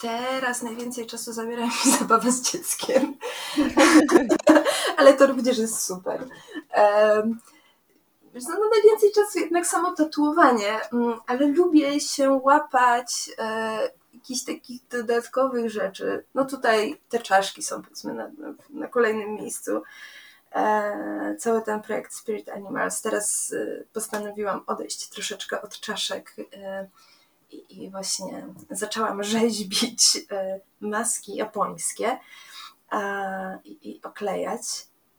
teraz 0.00 0.62
najwięcej 0.62 1.07
czasu 1.07 1.33
zabiera 1.33 1.66
mi 1.66 1.92
zabawa 1.99 2.31
z 2.31 2.52
dzieckiem. 2.52 3.16
Ale 4.97 5.14
to 5.14 5.26
również 5.26 5.59
jest 5.59 5.83
super. 5.83 6.28
No, 8.34 8.40
no 8.48 8.68
najwięcej 8.74 9.12
czasu 9.12 9.38
jednak 9.38 9.66
samo 9.66 9.94
tatuowanie, 9.94 10.80
mm, 10.92 11.20
ale 11.26 11.46
lubię 11.46 12.00
się 12.00 12.30
łapać 12.30 13.30
e, 13.38 13.78
jakichś 14.14 14.44
takich 14.44 14.88
dodatkowych 14.88 15.70
rzeczy. 15.70 16.24
No 16.34 16.44
tutaj 16.44 17.00
te 17.08 17.18
czaszki 17.18 17.62
są 17.62 17.82
powiedzmy 17.82 18.14
na, 18.14 18.30
na 18.70 18.88
kolejnym 18.88 19.34
miejscu. 19.34 19.82
E, 20.52 21.36
cały 21.38 21.62
ten 21.62 21.82
projekt 21.82 22.14
Spirit 22.14 22.48
Animals. 22.48 23.02
Teraz 23.02 23.52
e, 23.52 23.84
postanowiłam 23.92 24.62
odejść 24.66 25.08
troszeczkę 25.08 25.62
od 25.62 25.80
czaszek 25.80 26.36
i, 27.50 27.82
i 27.84 27.90
właśnie 27.90 28.46
zaczęłam 28.70 29.22
rzeźbić 29.22 30.26
maski 30.80 31.34
japońskie 31.34 32.18
i, 33.64 33.90
i 33.90 34.02
oklejać, 34.02 34.62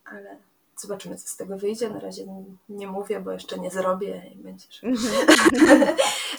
ale 0.05 0.37
Zobaczymy, 0.77 1.17
co 1.17 1.27
z 1.27 1.37
tego 1.37 1.57
wyjdzie. 1.57 1.89
Na 1.89 1.99
razie 1.99 2.25
nie 2.69 2.87
mówię, 2.87 3.19
bo 3.19 3.31
jeszcze 3.31 3.59
nie 3.59 3.71
zrobię 3.71 4.31
i 4.35 4.37
będziesz. 4.37 4.83
Mhm. 4.83 5.15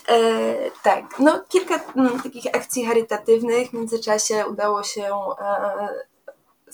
e, 0.08 0.70
tak, 0.82 1.18
no 1.18 1.44
kilka 1.48 1.74
m, 1.74 1.82
mm, 1.96 2.22
takich 2.22 2.46
akcji 2.46 2.86
charytatywnych. 2.86 3.70
W 3.70 3.72
międzyczasie 3.72 4.46
udało 4.46 4.82
się 4.82 5.04
e, 5.40 5.88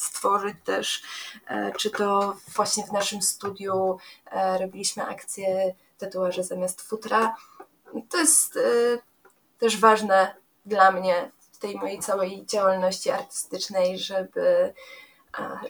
stworzyć 0.01 0.57
też, 0.65 1.03
e, 1.47 1.73
czy 1.73 1.91
to 1.91 2.37
właśnie 2.55 2.85
w 2.85 2.93
naszym 2.93 3.23
studiu 3.23 3.99
e, 4.31 4.59
robiliśmy 4.59 5.03
akcję 5.03 5.75
tatuaże 5.99 6.45
zamiast 6.45 6.81
futra. 6.81 7.37
To 8.09 8.19
jest 8.19 8.57
e, 8.57 8.61
też 9.59 9.77
ważne 9.77 10.35
dla 10.67 10.93
mnie 10.93 11.31
w 11.53 11.59
tej 11.59 11.77
mojej 11.77 11.99
całej 11.99 12.47
działalności 12.47 13.11
artystycznej, 13.11 13.99
żeby 13.99 14.75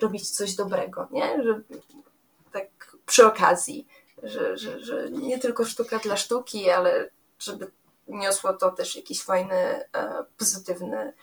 robić 0.01 0.29
coś 0.29 0.55
dobrego, 0.55 1.07
nie? 1.11 1.43
Że, 1.43 1.61
tak 2.51 2.67
przy 3.05 3.25
okazji, 3.25 3.87
że, 4.23 4.57
że, 4.57 4.79
że 4.79 5.11
nie 5.11 5.39
tylko 5.39 5.65
sztuka 5.65 5.99
dla 5.99 6.17
sztuki, 6.17 6.69
ale 6.69 7.09
żeby 7.39 7.71
niosło 8.07 8.53
to 8.53 8.71
też 8.71 8.95
jakiś 8.95 9.23
fajny, 9.23 9.55
e, 9.55 9.85
pozytywny 10.37 11.13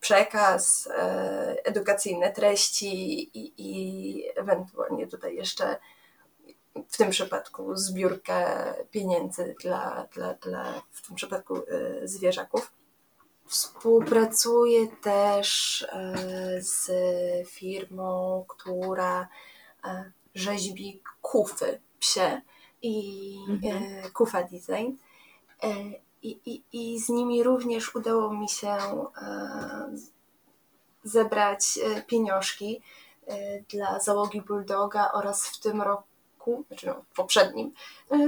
przekaz, 0.00 0.86
e, 0.86 1.56
edukacyjne 1.64 2.32
treści 2.32 3.22
i, 3.38 3.52
i 3.58 4.24
ewentualnie 4.36 5.06
tutaj 5.06 5.36
jeszcze 5.36 5.76
w 6.88 6.96
tym 6.96 7.10
przypadku 7.10 7.76
zbiórkę 7.76 8.74
pieniędzy 8.90 9.54
dla, 9.60 10.08
dla, 10.14 10.34
dla 10.34 10.82
w 10.90 11.06
tym 11.06 11.16
przypadku 11.16 11.56
e, 11.56 12.08
zwierzaków. 12.08 12.72
Współpracuję 13.46 14.88
też 14.88 15.82
e, 15.92 16.62
z 16.62 16.90
firmą, 17.48 18.44
która 18.48 19.28
e, 19.84 20.12
rzeźbi 20.34 21.02
kufy 21.22 21.80
psie 21.98 22.40
i 22.82 23.36
mhm. 23.48 23.82
E, 23.82 24.10
kufa 24.10 24.42
design. 24.42 24.96
I, 26.22 26.40
i, 26.46 26.62
I 26.72 27.00
z 27.00 27.08
nimi 27.08 27.42
również 27.42 27.94
udało 27.94 28.32
mi 28.32 28.48
się 28.48 28.76
zebrać 31.04 31.78
pieniążki 32.06 32.82
dla 33.68 34.00
załogi 34.00 34.42
Bulldoga 34.42 35.10
oraz 35.12 35.46
w 35.46 35.60
tym 35.60 35.82
roku, 35.82 36.64
znaczy 36.68 36.86
no, 36.86 36.94
w 37.10 37.16
poprzednim, 37.16 37.72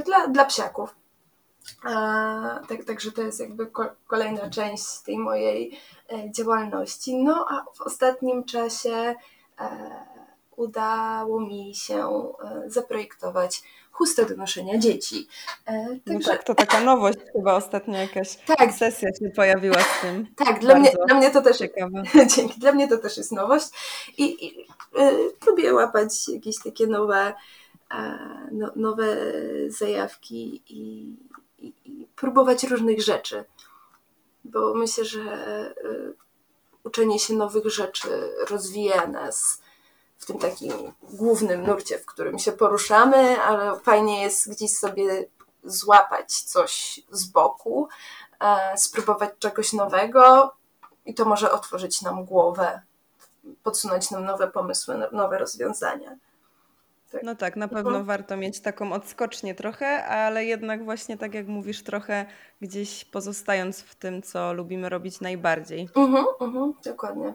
dla, 0.05 0.27
dla 0.27 0.45
psiaków. 0.45 0.95
Tak, 2.69 2.85
także 2.87 3.13
to 3.13 3.23
jest 3.23 3.41
jakby 3.41 3.71
kolejna 4.07 4.51
część 4.51 5.01
tej 5.05 5.19
mojej 5.19 5.79
e, 6.13 6.33
działalności. 6.33 7.17
No 7.17 7.47
a 7.51 7.65
w 7.75 7.81
ostatnim 7.81 8.45
czasie 8.45 9.15
e, 9.61 9.69
udało 10.57 11.41
mi 11.41 11.75
się 11.75 11.99
e, 11.99 12.71
zaprojektować 12.71 13.63
chustę 13.91 14.27
do 14.27 14.37
noszenia 14.37 14.79
dzieci. 14.79 15.29
Także... 15.65 16.01
No 16.07 16.21
tak, 16.21 16.45
to 16.45 16.55
taka 16.55 16.81
nowość 16.81 17.19
chyba 17.33 17.55
ostatnio 17.55 17.99
jakaś 17.99 18.37
tak. 18.37 18.73
sesja 18.73 19.09
się 19.09 19.31
pojawiła 19.31 19.81
z 19.81 20.01
tym. 20.01 20.27
Tak, 20.47 20.61
dla 20.61 20.75
mnie, 20.75 20.93
dla 21.07 21.17
mnie 21.17 21.31
to 21.31 21.43
też 21.43 21.59
ciekawe. 21.59 22.03
Dzięki, 22.37 22.61
dla 22.61 22.73
mnie 22.73 22.89
to 22.89 22.99
też 22.99 23.17
jest 23.17 23.33
nowość 23.33 23.67
i, 24.19 24.47
i 24.47 24.61
y, 25.01 25.33
próbuję 25.41 25.75
łapać 25.75 26.29
jakieś 26.29 26.63
takie 26.65 26.87
nowe 26.87 27.35
no, 28.53 28.71
nowe 28.77 29.17
zajawki 29.69 30.63
i, 30.69 31.17
i, 31.59 32.09
próbować 32.17 32.65
różnych 32.65 33.03
rzeczy. 33.03 33.45
Bo 34.45 34.75
myślę, 34.75 35.05
że 35.05 35.75
uczenie 36.85 37.19
się 37.19 37.35
nowych 37.35 37.67
rzeczy 37.67 38.09
rozwija 38.51 39.07
nas 39.07 39.63
w 40.19 40.27
tym 40.27 40.39
takim 40.39 40.73
głównym 41.03 41.67
nurcie, 41.67 41.99
w 41.99 42.07
którym 42.07 42.39
się 42.39 42.53
poruszamy, 42.53 43.43
ale 43.43 43.81
fajnie 43.81 44.23
jest 44.23 44.51
gdzieś 44.51 44.71
sobie 44.71 45.29
złapać 45.65 46.33
coś 46.43 47.01
z 47.11 47.25
boku, 47.25 47.89
e, 48.41 48.79
spróbować 48.79 49.31
czegoś 49.39 49.73
nowego 49.73 50.53
i 51.07 51.15
to 51.15 51.25
może 51.25 51.53
otworzyć 51.53 52.03
nam 52.03 52.25
głowę, 52.25 52.83
podsunąć 53.63 54.11
nam 54.11 54.25
nowe 54.25 54.49
pomysły, 54.49 55.09
nowe 55.13 55.39
rozwiązania. 55.39 56.17
Tak. 57.13 57.23
No 57.23 57.35
tak, 57.35 57.57
na 57.57 57.69
pewno 57.69 57.91
mhm. 57.91 58.05
warto 58.05 58.37
mieć 58.37 58.61
taką 58.61 58.93
odskocznię 58.93 59.55
trochę, 59.55 60.05
ale 60.05 60.45
jednak 60.45 60.85
właśnie 60.85 61.17
tak 61.17 61.35
jak 61.35 61.47
mówisz, 61.47 61.83
trochę 61.83 62.27
gdzieś 62.61 63.05
pozostając 63.05 63.83
w 63.83 63.95
tym, 63.95 64.23
co 64.23 64.53
lubimy 64.53 64.89
robić 64.89 65.21
najbardziej. 65.21 65.89
Mhm, 65.97 66.25
mhm, 66.41 66.75
dokładnie. 66.85 67.35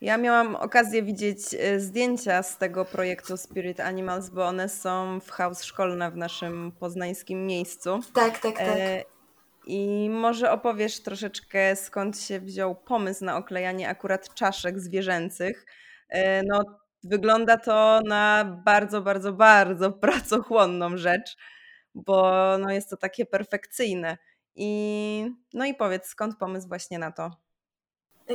Ja 0.00 0.16
miałam 0.16 0.56
okazję 0.56 1.02
widzieć 1.02 1.38
e, 1.58 1.80
zdjęcia 1.80 2.42
z 2.42 2.58
tego 2.58 2.84
projektu 2.84 3.36
Spirit 3.36 3.80
Animals, 3.80 4.30
bo 4.30 4.46
one 4.46 4.68
są 4.68 5.20
w 5.20 5.30
house 5.30 5.64
szkolne 5.64 6.10
w 6.10 6.16
naszym 6.16 6.72
poznańskim 6.72 7.46
miejscu. 7.46 8.00
Tak, 8.14 8.38
tak, 8.38 8.58
tak. 8.58 8.68
E, 8.68 9.04
I 9.66 10.10
może 10.10 10.52
opowiesz 10.52 11.00
troszeczkę, 11.00 11.76
skąd 11.76 12.20
się 12.20 12.40
wziął 12.40 12.74
pomysł 12.74 13.24
na 13.24 13.36
oklejanie 13.36 13.88
akurat 13.88 14.34
czaszek 14.34 14.80
zwierzęcych. 14.80 15.66
E, 16.08 16.42
no, 16.42 16.79
wygląda 17.04 17.56
to 17.56 18.00
na 18.04 18.44
bardzo, 18.64 19.02
bardzo, 19.02 19.32
bardzo 19.32 19.92
pracochłonną 20.06 20.96
rzecz, 20.96 21.36
bo 21.94 22.32
no, 22.58 22.70
jest 22.70 22.90
to 22.90 22.96
takie 22.96 23.26
perfekcyjne. 23.26 24.18
I, 24.54 25.32
no 25.54 25.64
i 25.64 25.74
powiedz, 25.74 26.06
skąd 26.06 26.38
pomysł 26.38 26.68
właśnie 26.68 26.98
na 26.98 27.12
to? 27.12 27.30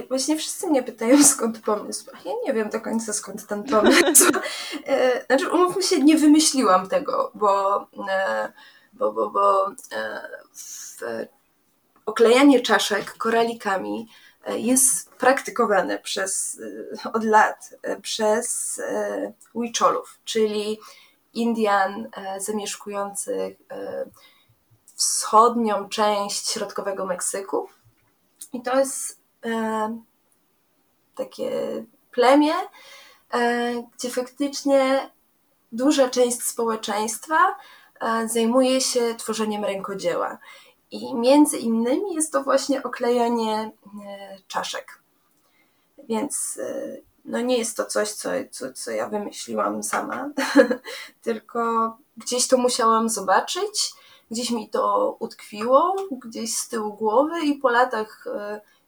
Właśnie 0.08 0.38
wszyscy 0.38 0.68
mnie 0.68 0.84
pytają, 0.84 1.24
skąd 1.34 1.60
pomysł. 1.62 2.12
Ja 2.26 2.32
nie 2.46 2.54
wiem 2.54 2.70
do 2.70 2.82
końca, 2.82 3.14
skąd 3.14 3.48
ten 3.48 3.64
pomysł. 3.64 4.32
E, 4.88 5.26
znaczy, 5.26 5.50
umówmy 5.52 5.84
się, 5.84 6.00
nie 6.00 6.18
wymyśliłam 6.18 6.88
tego, 6.88 7.32
bo, 7.36 7.82
e, 8.10 8.54
bo, 8.94 9.14
bo, 9.14 9.30
bo 9.30 9.72
e, 9.92 11.28
oklejanie 12.06 12.60
czaszek 12.60 13.18
koralikami 13.18 14.08
jest 14.48 15.10
praktykowane 15.10 16.00
przez, 16.00 16.62
od 17.14 17.24
lat 17.24 17.74
przez 18.02 18.82
Huicholów, 19.54 20.20
czyli 20.26 20.80
Indian 21.34 22.10
zamieszkujących 22.40 23.58
wschodnią 24.96 25.90
część 25.90 26.50
środkowego 26.50 27.06
Meksyku. 27.06 27.70
I 28.54 28.62
to 28.62 28.80
jest 28.80 29.26
E, 29.46 29.98
takie 31.16 31.52
plemię, 32.12 32.54
e, 33.34 33.74
gdzie 33.98 34.10
faktycznie 34.10 35.10
duża 35.72 36.10
część 36.10 36.42
społeczeństwa 36.44 37.56
e, 38.02 38.30
zajmuje 38.30 38.82
się 38.82 39.16
tworzeniem 39.16 39.66
rękodzieła. 39.66 40.38
I 40.92 41.16
między 41.16 41.58
innymi 41.58 42.14
jest 42.14 42.32
to 42.32 42.44
właśnie 42.44 42.84
oklejanie 42.84 43.72
czaszek. 44.48 45.02
Więc 46.10 46.60
no 47.26 47.42
nie 47.42 47.58
jest 47.58 47.78
to 47.78 47.86
coś, 47.86 48.12
co, 48.12 48.30
co, 48.52 48.74
co 48.74 48.92
ja 48.92 49.10
wymyśliłam 49.10 49.84
sama, 49.84 50.30
tylko 51.22 51.98
gdzieś 52.18 52.48
to 52.48 52.58
musiałam 52.58 53.10
zobaczyć, 53.10 53.94
gdzieś 54.32 54.52
mi 54.52 54.70
to 54.70 55.16
utkwiło, 55.20 55.96
gdzieś 56.12 56.58
z 56.58 56.70
tyłu 56.70 56.94
głowy 56.94 57.40
i 57.42 57.56
po 57.56 57.70
latach 57.70 58.26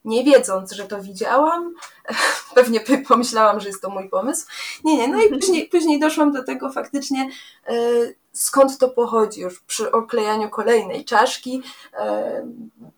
nie 0.05 0.23
wiedząc, 0.23 0.71
że 0.71 0.85
to 0.85 1.01
widziałam, 1.01 1.73
pewnie 2.55 2.79
pomyślałam, 3.07 3.59
że 3.59 3.67
jest 3.67 3.81
to 3.81 3.89
mój 3.89 4.09
pomysł. 4.09 4.45
Nie, 4.83 4.97
nie, 4.97 5.07
no 5.07 5.21
i 5.21 5.29
później, 5.29 5.69
później 5.69 5.99
doszłam 5.99 6.31
do 6.31 6.43
tego 6.43 6.71
faktycznie, 6.71 7.29
e, 7.67 7.73
skąd 8.37 8.77
to 8.77 8.89
pochodzi 8.89 9.41
już 9.41 9.59
przy 9.61 9.91
oklejaniu 9.91 10.49
kolejnej 10.49 11.05
czaszki. 11.05 11.63
E, 11.93 12.47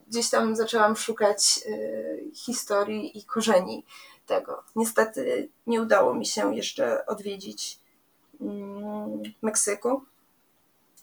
gdzieś 0.07 0.29
tam 0.29 0.55
zaczęłam 0.55 0.95
szukać 0.95 1.59
e, 1.65 2.31
historii 2.33 3.17
i 3.17 3.23
korzeni 3.23 3.85
tego. 4.25 4.63
Niestety 4.75 5.49
nie 5.67 5.81
udało 5.81 6.13
mi 6.13 6.25
się 6.25 6.55
jeszcze 6.55 7.05
odwiedzić 7.05 7.79
mm, 8.41 9.23
Meksyku. 9.41 10.03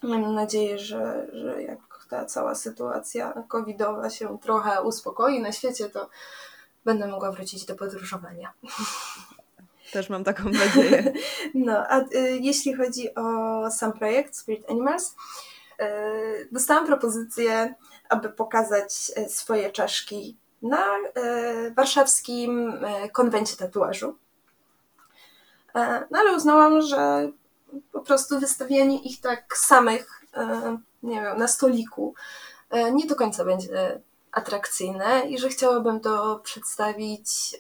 Mam 0.02 0.34
nadzieję, 0.34 0.78
że, 0.78 1.28
że 1.32 1.62
jak 1.62 2.06
ta 2.08 2.24
cała 2.24 2.54
sytuacja 2.54 3.42
covidowa 3.48 4.10
się 4.10 4.38
trochę 4.38 4.82
uspokoi 4.82 5.40
na 5.40 5.52
świecie, 5.52 5.88
to 5.88 6.08
będę 6.84 7.06
mogła 7.06 7.32
wrócić 7.32 7.64
do 7.64 7.74
podróżowania. 7.74 8.52
Też 9.92 10.10
mam 10.10 10.24
taką 10.24 10.44
nadzieję. 10.44 11.12
No, 11.54 11.84
a 11.88 12.00
y, 12.00 12.38
jeśli 12.40 12.74
chodzi 12.74 13.14
o 13.14 13.70
sam 13.70 13.92
projekt 13.92 14.36
Spirit 14.36 14.70
Animals, 14.70 15.16
y, 15.80 16.48
dostałam 16.52 16.86
propozycję, 16.86 17.74
aby 18.08 18.28
pokazać 18.28 19.12
y, 19.18 19.28
swoje 19.28 19.70
czaszki 19.70 20.36
na 20.62 20.96
y, 20.96 21.74
warszawskim 21.74 22.84
y, 22.84 23.10
konwencie 23.10 23.56
tatuażu. 23.56 24.18
E, 25.76 26.06
no 26.10 26.18
ale 26.18 26.36
uznałam, 26.36 26.82
że 26.82 27.30
po 27.92 28.00
prostu 28.00 28.40
wystawianie 28.40 29.02
ich 29.02 29.20
tak 29.20 29.56
samych 29.56 30.22
e, 30.34 30.78
nie 31.02 31.20
wiem, 31.20 31.38
na 31.38 31.48
stoliku 31.48 32.14
nie 32.92 33.06
do 33.06 33.16
końca 33.16 33.44
będzie 33.44 34.00
atrakcyjne 34.32 35.26
i 35.28 35.38
że 35.38 35.48
chciałabym 35.48 36.00
to 36.00 36.40
przedstawić 36.44 37.56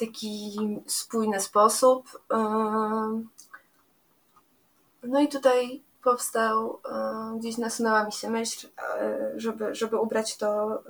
taki 0.00 0.58
spójny 0.86 1.40
sposób. 1.40 2.22
E, 2.32 3.22
no 5.02 5.20
i 5.20 5.28
tutaj 5.28 5.82
powstał, 6.02 6.80
gdzieś 7.38 7.58
nasunęła 7.58 8.04
mi 8.04 8.12
się 8.12 8.30
myśl, 8.30 8.68
żeby, 9.36 9.74
żeby 9.74 10.00
ubrać 10.00 10.36
to 10.36 10.82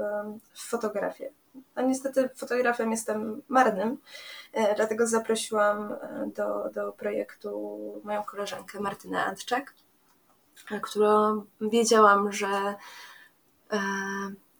w 0.52 0.68
fotografię. 0.68 1.32
A 1.74 1.82
niestety 1.82 2.28
fotografem 2.36 2.90
jestem 2.90 3.42
marnym, 3.48 3.98
dlatego 4.76 5.06
zaprosiłam 5.06 5.94
do, 6.36 6.70
do 6.74 6.92
projektu 6.92 7.80
moją 8.04 8.22
koleżankę 8.22 8.80
Martynę 8.80 9.24
Antczak 9.24 9.74
którą 10.82 11.44
wiedziałam, 11.60 12.32
że 12.32 12.74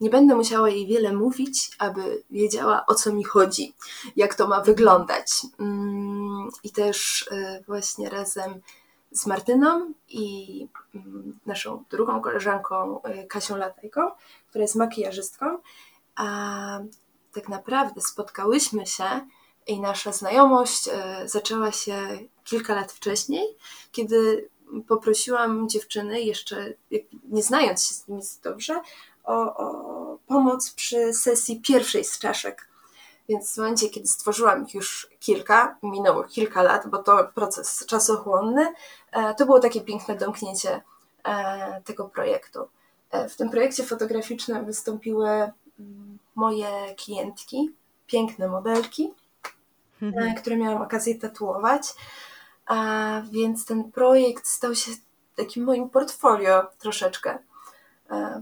nie 0.01 0.11
będę 0.11 0.35
musiała 0.35 0.71
jej 0.71 0.87
wiele 0.87 1.13
mówić, 1.13 1.71
aby 1.79 2.23
wiedziała 2.31 2.87
o 2.87 2.95
co 2.95 3.13
mi 3.13 3.25
chodzi, 3.25 3.75
jak 4.17 4.35
to 4.35 4.49
ma 4.49 4.61
wyglądać. 4.61 5.27
Mm, 5.59 6.49
I 6.65 6.71
też 6.71 7.29
e, 7.33 7.63
właśnie 7.67 8.11
razem 8.11 8.61
z 9.11 9.27
Martyną 9.27 9.93
i 10.09 10.67
mm, 10.95 11.39
naszą 11.47 11.85
drugą 11.91 12.21
koleżanką 12.21 13.03
e, 13.03 13.27
Kasią 13.27 13.57
Latajką, 13.57 14.01
która 14.49 14.63
jest 14.63 14.77
makijażystką, 14.77 15.59
a 16.17 16.79
tak 17.33 17.49
naprawdę 17.49 18.01
spotkałyśmy 18.01 18.87
się 18.87 19.05
i 19.67 19.81
nasza 19.81 20.13
znajomość 20.13 20.89
zaczęła 21.25 21.73
się 21.73 22.19
kilka 22.45 22.75
lat 22.75 22.93
wcześniej, 22.93 23.45
kiedy 23.93 24.49
poprosiłam 24.89 25.69
dziewczyny, 25.69 26.21
jeszcze 26.21 26.73
nie 27.25 27.43
znając 27.43 27.85
się 27.85 27.95
z 27.95 28.09
nimi 28.09 28.23
dobrze, 28.43 28.81
o, 29.31 29.57
o 29.57 30.19
pomoc 30.27 30.71
przy 30.71 31.15
sesji 31.15 31.61
pierwszej 31.61 32.05
z 32.05 32.19
czaszek. 32.19 32.71
Więc 33.29 33.55
w 33.55 33.59
momencie, 33.59 33.89
kiedy 33.89 34.07
stworzyłam 34.07 34.67
ich 34.67 34.75
już 34.75 35.11
kilka, 35.21 35.77
minęło 35.83 36.25
kilka 36.25 36.63
lat, 36.63 36.89
bo 36.89 36.99
to 36.99 37.29
proces 37.35 37.87
czasochłonny, 37.87 38.73
e, 39.13 39.35
to 39.35 39.47
było 39.47 39.61
takie 39.61 39.81
piękne 39.81 40.17
domknięcie 40.17 40.83
e, 41.25 41.83
tego 41.85 42.05
projektu. 42.05 42.69
E, 43.11 43.29
w 43.29 43.37
tym 43.37 43.51
projekcie 43.51 43.85
fotograficznym 43.85 44.65
wystąpiły 44.65 45.29
mm, 45.29 46.19
moje 46.35 46.95
klientki, 46.97 47.71
piękne 48.07 48.49
modelki, 48.49 49.15
mhm. 50.03 50.35
które 50.35 50.57
miałam 50.57 50.83
okazję 50.83 51.15
tatuować. 51.15 51.83
Więc 53.33 53.65
ten 53.65 53.93
projekt 53.93 54.47
stał 54.47 54.75
się 54.75 54.91
takim 55.37 55.65
moim 55.65 55.91
portfolio 55.91 56.67
troszeczkę, 56.79 57.39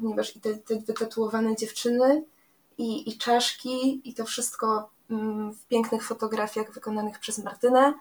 ponieważ 0.01 0.37
i 0.37 0.41
te, 0.41 0.55
te 0.55 0.81
wytatuowane 0.81 1.57
dziewczyny, 1.57 2.25
i, 2.79 3.11
i 3.11 3.19
czaszki, 3.19 4.01
i 4.11 4.15
to 4.15 4.25
wszystko 4.25 4.91
mm, 5.11 5.53
w 5.53 5.67
pięknych 5.67 6.05
fotografiach 6.05 6.73
wykonanych 6.73 7.19
przez 7.19 7.39
Martynę, 7.39 7.95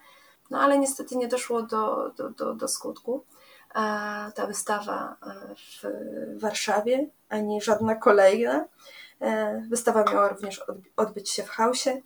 no 0.50 0.60
ale 0.60 0.80
niestety 0.80 1.16
nie 1.16 1.28
doszło 1.28 1.62
do, 1.62 2.12
do, 2.18 2.30
do, 2.30 2.56
do 2.56 2.68
skutku. 2.68 3.24
Ta 4.36 4.48
wystawa 4.48 5.16
e, 5.24 5.56
w 5.56 6.42
Warszawie, 6.42 7.08
ani 7.30 7.62
żadna 7.62 7.96
kolejna. 7.96 8.66
E, 9.22 9.62
wystawa 9.70 10.04
miała 10.04 10.30
również 10.30 10.64
odbyć 10.96 11.30
się 11.30 11.44
w 11.44 11.50
chaosie. 11.50 12.02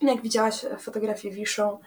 Jak 0.00 0.22
widziałaś, 0.22 0.64
fotografie 0.78 1.30
wiszą 1.30 1.78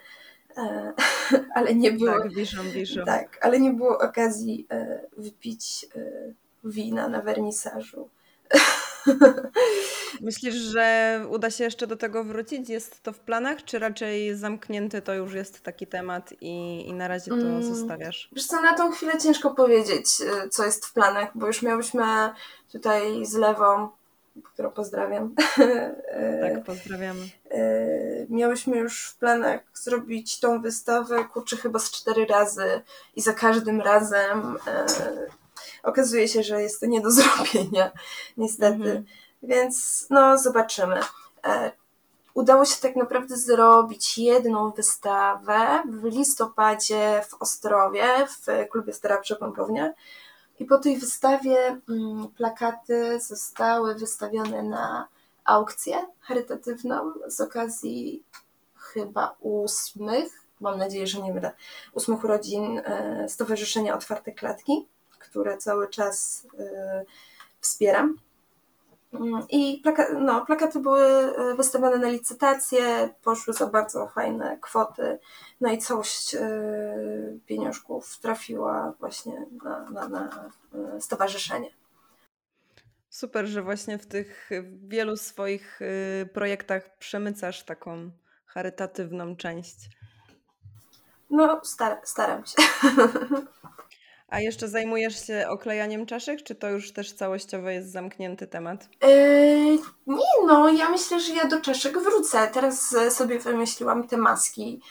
e, 0.58 0.94
ale 1.56 1.76
nie 1.76 1.92
było. 1.92 2.20
Tak, 2.20 2.34
wiszą, 2.34 2.64
wiszą. 2.64 3.06
Tak, 3.06 3.40
ale 3.42 3.60
nie 3.60 3.74
było 3.74 4.00
okazji 4.00 4.68
e, 4.72 5.02
wypić 5.18 5.86
e, 5.96 6.34
wina 6.65 7.08
na 7.08 7.21
wernisażu. 7.21 8.10
Myślisz, 10.21 10.56
że 10.56 11.19
uda 11.30 11.51
się 11.51 11.63
jeszcze 11.63 11.88
do 11.88 11.95
tego 11.95 12.23
wrócić? 12.23 12.69
Jest 12.69 13.04
to 13.04 13.13
w 13.13 13.19
planach, 13.19 13.63
czy 13.63 13.80
raczej 13.80 14.36
zamknięty 14.36 15.01
to 15.01 15.13
już 15.13 15.34
jest 15.34 15.62
taki 15.62 15.88
temat 15.88 16.34
i, 16.41 16.86
i 16.88 16.93
na 16.93 17.08
razie 17.08 17.32
to 17.32 17.38
mm, 17.38 17.63
zostawiasz? 17.63 18.30
Wiesz 18.32 18.45
co, 18.45 18.62
na 18.62 18.73
tą 18.73 18.91
chwilę 18.91 19.17
ciężko 19.17 19.51
powiedzieć, 19.51 20.08
e, 20.21 20.49
co 20.49 20.65
jest 20.65 20.86
w 20.86 20.93
planach, 20.93 21.30
bo 21.36 21.47
już 21.47 21.62
miałyśmy 21.62 22.04
tutaj 22.71 23.25
z 23.25 23.34
Lewą, 23.34 23.89
którą 24.43 24.71
pozdrawiam. 24.71 25.36
Tak, 26.41 26.63
pozdrawiamy. 26.63 27.30
E, 27.51 28.25
miałyśmy 28.30 28.78
już 28.78 29.08
w 29.08 29.17
planach 29.17 29.62
zrobić 29.73 30.39
tą 30.39 30.62
wystawę, 30.62 31.25
kurczę, 31.34 31.58
chyba 31.58 31.80
z 31.80 31.91
cztery 31.91 32.25
razy 32.25 32.82
i 33.15 33.21
za 33.21 33.34
każdym 33.34 33.82
razem 33.82 34.58
e, 34.67 34.86
okazuje 35.86 36.28
się, 36.28 36.43
że 36.43 36.62
jest 36.62 36.80
to 36.80 36.86
nie 36.86 37.02
do 37.02 37.12
zrobienia, 37.21 37.91
niestety. 38.38 38.74
Mhm. 38.76 39.06
Więc 39.43 40.08
no, 40.10 40.38
zobaczymy. 40.38 41.00
E, 41.48 41.71
udało 42.34 42.65
się 42.65 42.82
tak 42.82 42.95
naprawdę 42.95 43.38
zrobić 43.38 44.17
jedną 44.17 44.71
wystawę 44.71 45.84
w 45.89 46.04
listopadzie 46.04 47.21
w 47.30 47.41
Ostrowie, 47.41 48.04
w 48.28 48.69
klubie 48.69 48.93
Stara 48.93 49.17
Przepompownia. 49.17 49.93
I 50.60 50.65
po 50.65 50.78
tej 50.78 50.98
wystawie 50.98 51.82
mm, 51.89 52.28
plakaty 52.38 53.19
zostały 53.19 53.95
wystawione 53.95 54.63
na 54.63 55.08
aukcję 55.43 56.08
charytatywną 56.19 57.13
z 57.28 57.41
okazji 57.41 58.24
chyba 58.76 59.36
ósmych, 59.39 60.45
mam 60.60 60.78
nadzieję, 60.78 61.08
że 61.08 61.21
nie 61.21 61.34
mylę, 61.34 61.52
ósmych 61.93 62.24
urodzin 62.24 62.82
e, 62.86 63.26
Stowarzyszenia 63.30 63.95
Otwarte 63.95 64.32
Klatki 64.32 64.88
które 65.30 65.58
cały 65.58 65.88
czas 65.88 66.48
y, 66.60 67.06
wspieram. 67.60 68.18
I 69.50 69.80
plaka 69.84 70.08
no, 70.20 70.46
plakaty 70.46 70.80
były 70.80 71.02
y, 71.52 71.56
wystawione 71.56 71.98
na 71.98 72.10
licytację, 72.10 73.10
poszły 73.24 73.54
za 73.54 73.68
bardzo 73.68 74.08
fajne 74.08 74.58
kwoty, 74.62 75.20
no 75.62 75.72
i 75.72 75.78
całość 75.78 76.36
y, 76.36 76.40
pieniążków 77.46 78.20
trafiła 78.20 78.94
właśnie 79.00 79.46
na, 79.64 79.90
na, 79.90 80.10
na 80.10 80.50
stowarzyszenie. 81.00 81.70
Super, 83.10 83.46
że 83.46 83.62
właśnie 83.62 83.98
w 83.98 84.06
tych 84.06 84.50
wielu 84.88 85.18
swoich 85.18 85.80
projektach 86.34 86.98
przemycasz 86.98 87.64
taką 87.66 88.12
charytatywną 88.46 89.36
część. 89.36 89.76
No, 91.30 91.62
star 91.64 92.02
staram 92.04 92.46
się. 92.46 92.56
A 94.28 94.40
jeszcze 94.40 94.68
zajmujesz 94.68 95.28
się 95.28 95.46
oklejaniem 95.50 96.06
czaszek, 96.06 96.44
czy 96.44 96.56
to 96.56 96.70
już 96.70 96.94
też 96.94 97.14
całościowo 97.14 97.70
jest 97.70 97.92
zamknięty 97.92 98.48
temat? 98.48 98.90
Yy, 99.02 99.78
nie 100.08 100.46
no, 100.48 100.70
ja 100.70 100.90
myślę, 100.90 101.20
że 101.20 101.34
ja 101.34 101.48
do 101.48 101.62
czaszek 101.62 102.00
wrócę. 102.00 102.48
Teraz 102.54 102.94
e, 102.94 103.12
sobie 103.12 103.40
wymyśliłam 103.40 104.08
te 104.08 104.18
maski. 104.18 104.82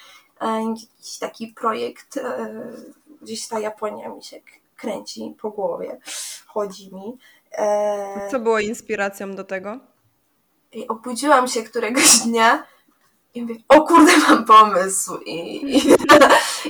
Yy, 0.40 0.48
jakiś 0.70 1.18
taki 1.18 1.46
projekt, 1.46 2.20
gdzieś 3.22 3.48
ta 3.48 3.58
Japonia 3.58 4.08
mi 4.08 4.24
się 4.24 4.40
kręci 4.76 5.36
po 5.40 5.50
głowie, 5.50 5.98
chodzi 6.46 6.94
mi. 6.94 7.18
Co 8.30 8.40
było 8.40 8.60
inspiracją 8.60 9.34
do 9.34 9.44
tego? 9.44 9.80
I 10.72 10.88
obudziłam 10.88 11.48
się 11.48 11.62
któregoś 11.62 12.18
dnia 12.18 12.66
i 13.34 13.42
mówię, 13.42 13.54
o 13.68 13.80
kurde, 13.80 14.12
mam 14.28 14.44
pomysł. 14.44 15.16
I, 15.16 15.64
i, 15.76 15.94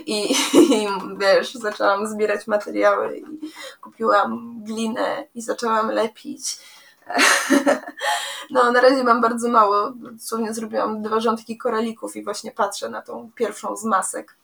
i, 0.14 0.33
i 0.59 0.88
wiesz, 1.18 1.55
zaczęłam 1.55 2.07
zbierać 2.07 2.46
materiały 2.46 3.18
i 3.18 3.24
kupiłam 3.81 4.55
glinę 4.64 5.27
i 5.35 5.42
zaczęłam 5.42 5.90
lepić. 5.90 6.59
No, 8.50 8.72
na 8.72 8.81
razie 8.81 9.05
mam 9.05 9.20
bardzo 9.20 9.48
mało. 9.48 9.90
Dosłownie 9.90 10.55
zrobiłam 10.55 11.03
dwa 11.03 11.20
rządki 11.20 11.59
koralików 11.59 12.16
i 12.16 12.24
właśnie 12.24 12.53
patrzę 12.53 12.88
na 12.88 13.03
tą 13.03 13.31
pierwszą 13.35 13.77
z 13.77 13.85
masek. 13.85 14.37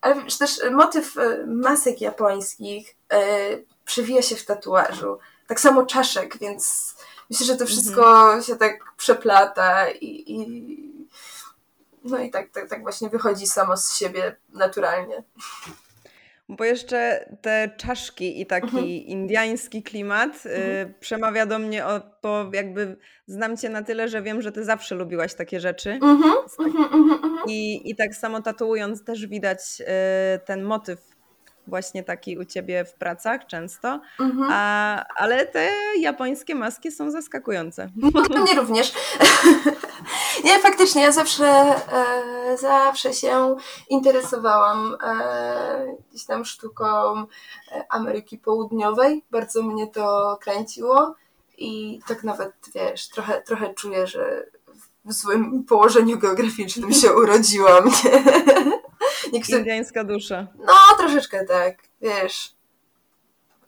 Ale 0.00 0.14
wiesz, 0.24 0.38
też 0.38 0.60
motyw 0.70 1.18
e, 1.18 1.46
masek 1.46 2.00
japońskich 2.00 2.96
e, 3.12 3.18
przewija 3.84 4.22
się 4.22 4.36
w 4.36 4.44
tatuażu. 4.44 5.18
Tak 5.46 5.60
samo 5.60 5.86
czaszek, 5.86 6.38
więc 6.38 6.94
Myślę, 7.30 7.46
że 7.46 7.56
to 7.56 7.66
wszystko 7.66 8.20
mhm. 8.20 8.42
się 8.42 8.56
tak 8.56 8.78
przeplata 8.96 9.90
i, 9.90 10.32
i 10.32 10.46
no 12.04 12.18
i 12.18 12.30
tak, 12.30 12.50
tak, 12.50 12.68
tak 12.68 12.82
właśnie 12.82 13.08
wychodzi 13.08 13.46
samo 13.46 13.76
z 13.76 13.98
siebie 13.98 14.36
naturalnie. 14.52 15.22
Bo 16.48 16.64
jeszcze 16.64 17.28
te 17.42 17.70
czaszki 17.76 18.40
i 18.40 18.46
taki 18.46 18.66
mhm. 18.66 18.86
indiański 18.86 19.82
klimat 19.82 20.46
y, 20.46 20.50
mhm. 20.50 20.88
y, 20.90 20.94
przemawia 21.00 21.46
do 21.46 21.58
mnie, 21.58 21.86
o, 21.86 22.00
bo 22.22 22.50
jakby 22.52 22.96
znam 23.26 23.56
cię 23.56 23.68
na 23.68 23.82
tyle, 23.82 24.08
że 24.08 24.22
wiem, 24.22 24.42
że 24.42 24.52
ty 24.52 24.64
zawsze 24.64 24.94
lubiłaś 24.94 25.34
takie 25.34 25.60
rzeczy. 25.60 25.90
Mhm. 25.90 26.34
Tak, 26.58 26.66
mhm, 26.66 26.94
mhm, 26.94 27.38
i, 27.48 27.90
I 27.90 27.96
tak 27.96 28.14
samo 28.14 28.42
tatuując 28.42 29.04
też 29.04 29.26
widać 29.26 29.60
y, 29.80 29.84
ten 30.44 30.62
motyw 30.62 31.15
właśnie 31.66 32.04
taki 32.04 32.38
u 32.38 32.44
ciebie 32.44 32.84
w 32.84 32.94
pracach 32.94 33.46
często, 33.46 34.00
mhm. 34.20 34.48
a, 34.52 35.04
ale 35.16 35.46
te 35.46 35.70
japońskie 35.98 36.54
maski 36.54 36.92
są 36.92 37.10
zaskakujące. 37.10 37.90
No, 37.96 38.42
mnie 38.42 38.54
również. 38.54 38.92
Nie, 40.44 40.58
faktycznie, 40.58 41.02
ja 41.02 41.12
zawsze, 41.12 41.46
e, 41.46 42.58
zawsze 42.58 43.14
się 43.14 43.56
interesowałam 43.88 44.96
e, 45.02 45.96
gdzieś 46.10 46.24
tam 46.24 46.44
sztuką 46.44 46.86
e, 47.72 47.84
Ameryki 47.88 48.38
Południowej. 48.38 49.24
Bardzo 49.30 49.62
mnie 49.62 49.86
to 49.86 50.38
kręciło 50.40 51.14
i 51.58 52.00
tak 52.08 52.24
nawet, 52.24 52.52
wiesz, 52.74 53.08
trochę, 53.08 53.42
trochę 53.42 53.74
czuję, 53.74 54.06
że 54.06 54.46
w 55.04 55.12
złym 55.12 55.64
położeniu 55.64 56.18
geograficznym 56.18 56.92
się 56.92 57.12
urodziłam. 57.12 57.84
Nie? 57.84 58.24
Niektóry... 59.32 59.58
Indiańska 59.58 60.04
dusza. 60.04 60.46
No, 60.58 60.72
troszeczkę 60.98 61.44
tak, 61.44 61.74
wiesz. 62.00 62.56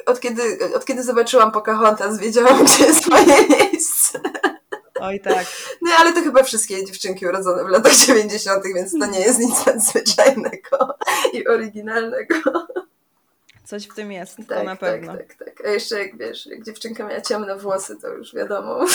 Od 0.07 0.21
kiedy, 0.21 0.59
od 0.77 0.85
kiedy 0.85 1.03
zobaczyłam 1.03 1.53
Pocahontas, 1.53 2.19
wiedziałam, 2.19 2.65
gdzie 2.65 2.85
jest 2.85 3.07
moje 3.11 3.49
miejsce. 3.49 4.21
Oj, 5.01 5.21
tak. 5.21 5.47
No, 5.83 5.91
ale 5.99 6.13
to 6.13 6.21
chyba 6.23 6.43
wszystkie 6.43 6.85
dziewczynki 6.85 7.27
urodzone 7.27 7.65
w 7.65 7.69
latach 7.69 7.93
90., 7.93 8.65
więc 8.75 8.93
to 9.01 9.07
nie 9.07 9.21
jest 9.21 9.39
nic 9.39 9.67
nadzwyczajnego 9.67 10.99
i 11.33 11.49
oryginalnego. 11.49 12.35
Coś 13.69 13.85
w 13.87 13.95
tym 13.95 14.13
jest, 14.13 14.37
tak, 14.37 14.47
to 14.47 14.63
na 14.63 14.71
tak, 14.71 14.81
pewno. 14.81 15.17
Tak, 15.17 15.35
tak, 15.35 15.39
tak. 15.39 15.67
A 15.67 15.69
jeszcze 15.71 15.99
jak 15.99 16.19
wiesz, 16.19 16.47
jak 16.47 16.63
dziewczynka 16.63 17.07
miała 17.07 17.21
ciemne 17.21 17.57
włosy, 17.57 17.97
to 17.97 18.09
już 18.09 18.35
wiadomo. 18.35 18.79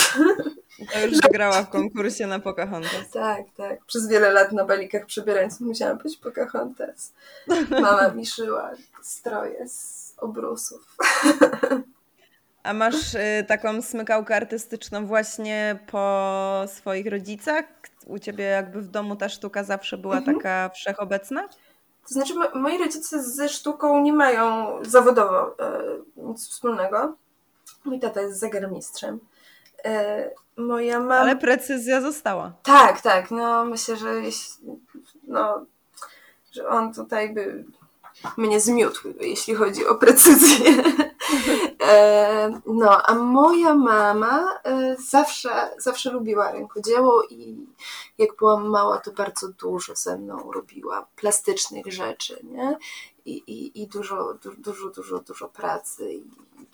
To 0.92 1.06
już 1.06 1.20
wygrała 1.20 1.62
w 1.62 1.70
konkursie 1.70 2.26
na 2.26 2.38
Pocahontas. 2.38 3.10
Tak, 3.12 3.44
tak. 3.56 3.84
Przez 3.84 4.08
wiele 4.08 4.32
lat 4.32 4.52
na 4.52 4.64
balikach 4.64 5.06
przebierańców 5.06 5.60
musiałam 5.60 5.98
być 5.98 6.16
Pocahontas. 6.16 7.12
Mama 7.70 8.08
mi 8.08 8.26
szyła 8.26 8.70
stroje 9.02 9.68
z 9.68 10.14
obrusów. 10.18 10.96
A 12.62 12.72
masz 12.72 13.14
y, 13.14 13.44
taką 13.48 13.82
smykałkę 13.82 14.36
artystyczną 14.36 15.06
właśnie 15.06 15.78
po 15.86 16.64
swoich 16.66 17.06
rodzicach? 17.06 17.64
U 18.06 18.18
ciebie 18.18 18.44
jakby 18.44 18.82
w 18.82 18.88
domu 18.88 19.16
ta 19.16 19.28
sztuka 19.28 19.64
zawsze 19.64 19.98
była 19.98 20.16
mhm. 20.16 20.36
taka 20.36 20.68
wszechobecna? 20.68 21.48
To 22.08 22.14
znaczy, 22.14 22.34
moi 22.54 22.78
rodzice 22.78 23.22
ze 23.22 23.48
sztuką 23.48 24.00
nie 24.00 24.12
mają 24.12 24.68
zawodowo 24.82 25.58
e, 25.58 25.80
nic 26.16 26.48
wspólnego. 26.48 27.16
Mój 27.84 28.00
tata 28.00 28.20
jest 28.20 28.40
zegarmistrzem. 28.40 29.18
E, 29.84 30.30
moja 30.56 31.00
mama... 31.00 31.18
Ale 31.18 31.36
precyzja 31.36 32.00
została. 32.00 32.52
Tak, 32.62 33.00
tak. 33.00 33.30
No 33.30 33.64
myślę, 33.64 33.96
że 33.96 34.14
jeśli, 34.14 34.54
no, 35.28 35.66
że 36.52 36.68
on 36.68 36.94
tutaj 36.94 37.34
by 37.34 37.64
mnie 38.36 38.60
zmiótł, 38.60 39.08
jeśli 39.20 39.54
chodzi 39.54 39.86
o 39.86 39.94
precyzję. 39.94 40.82
E, 41.84 42.60
no, 42.66 43.02
a 43.06 43.14
moja 43.14 43.74
mama 43.74 44.60
e, 44.64 44.96
zawsze, 44.96 45.70
zawsze 45.78 46.10
lubiła 46.10 46.52
rękodzieło 46.52 47.24
i 47.30 47.66
jak 48.18 48.36
byłam 48.36 48.68
mała, 48.68 48.98
to 48.98 49.12
bardzo 49.12 49.48
dużo 49.48 49.94
ze 49.94 50.18
mną 50.18 50.52
robiła 50.52 51.06
plastycznych 51.16 51.86
rzeczy, 51.92 52.40
nie? 52.42 52.78
I, 53.24 53.32
i, 53.36 53.82
i 53.82 53.86
dużo, 53.86 54.34
dużo, 54.58 54.88
dużo, 54.88 55.18
dużo 55.18 55.48
pracy, 55.48 56.12
i 56.14 56.24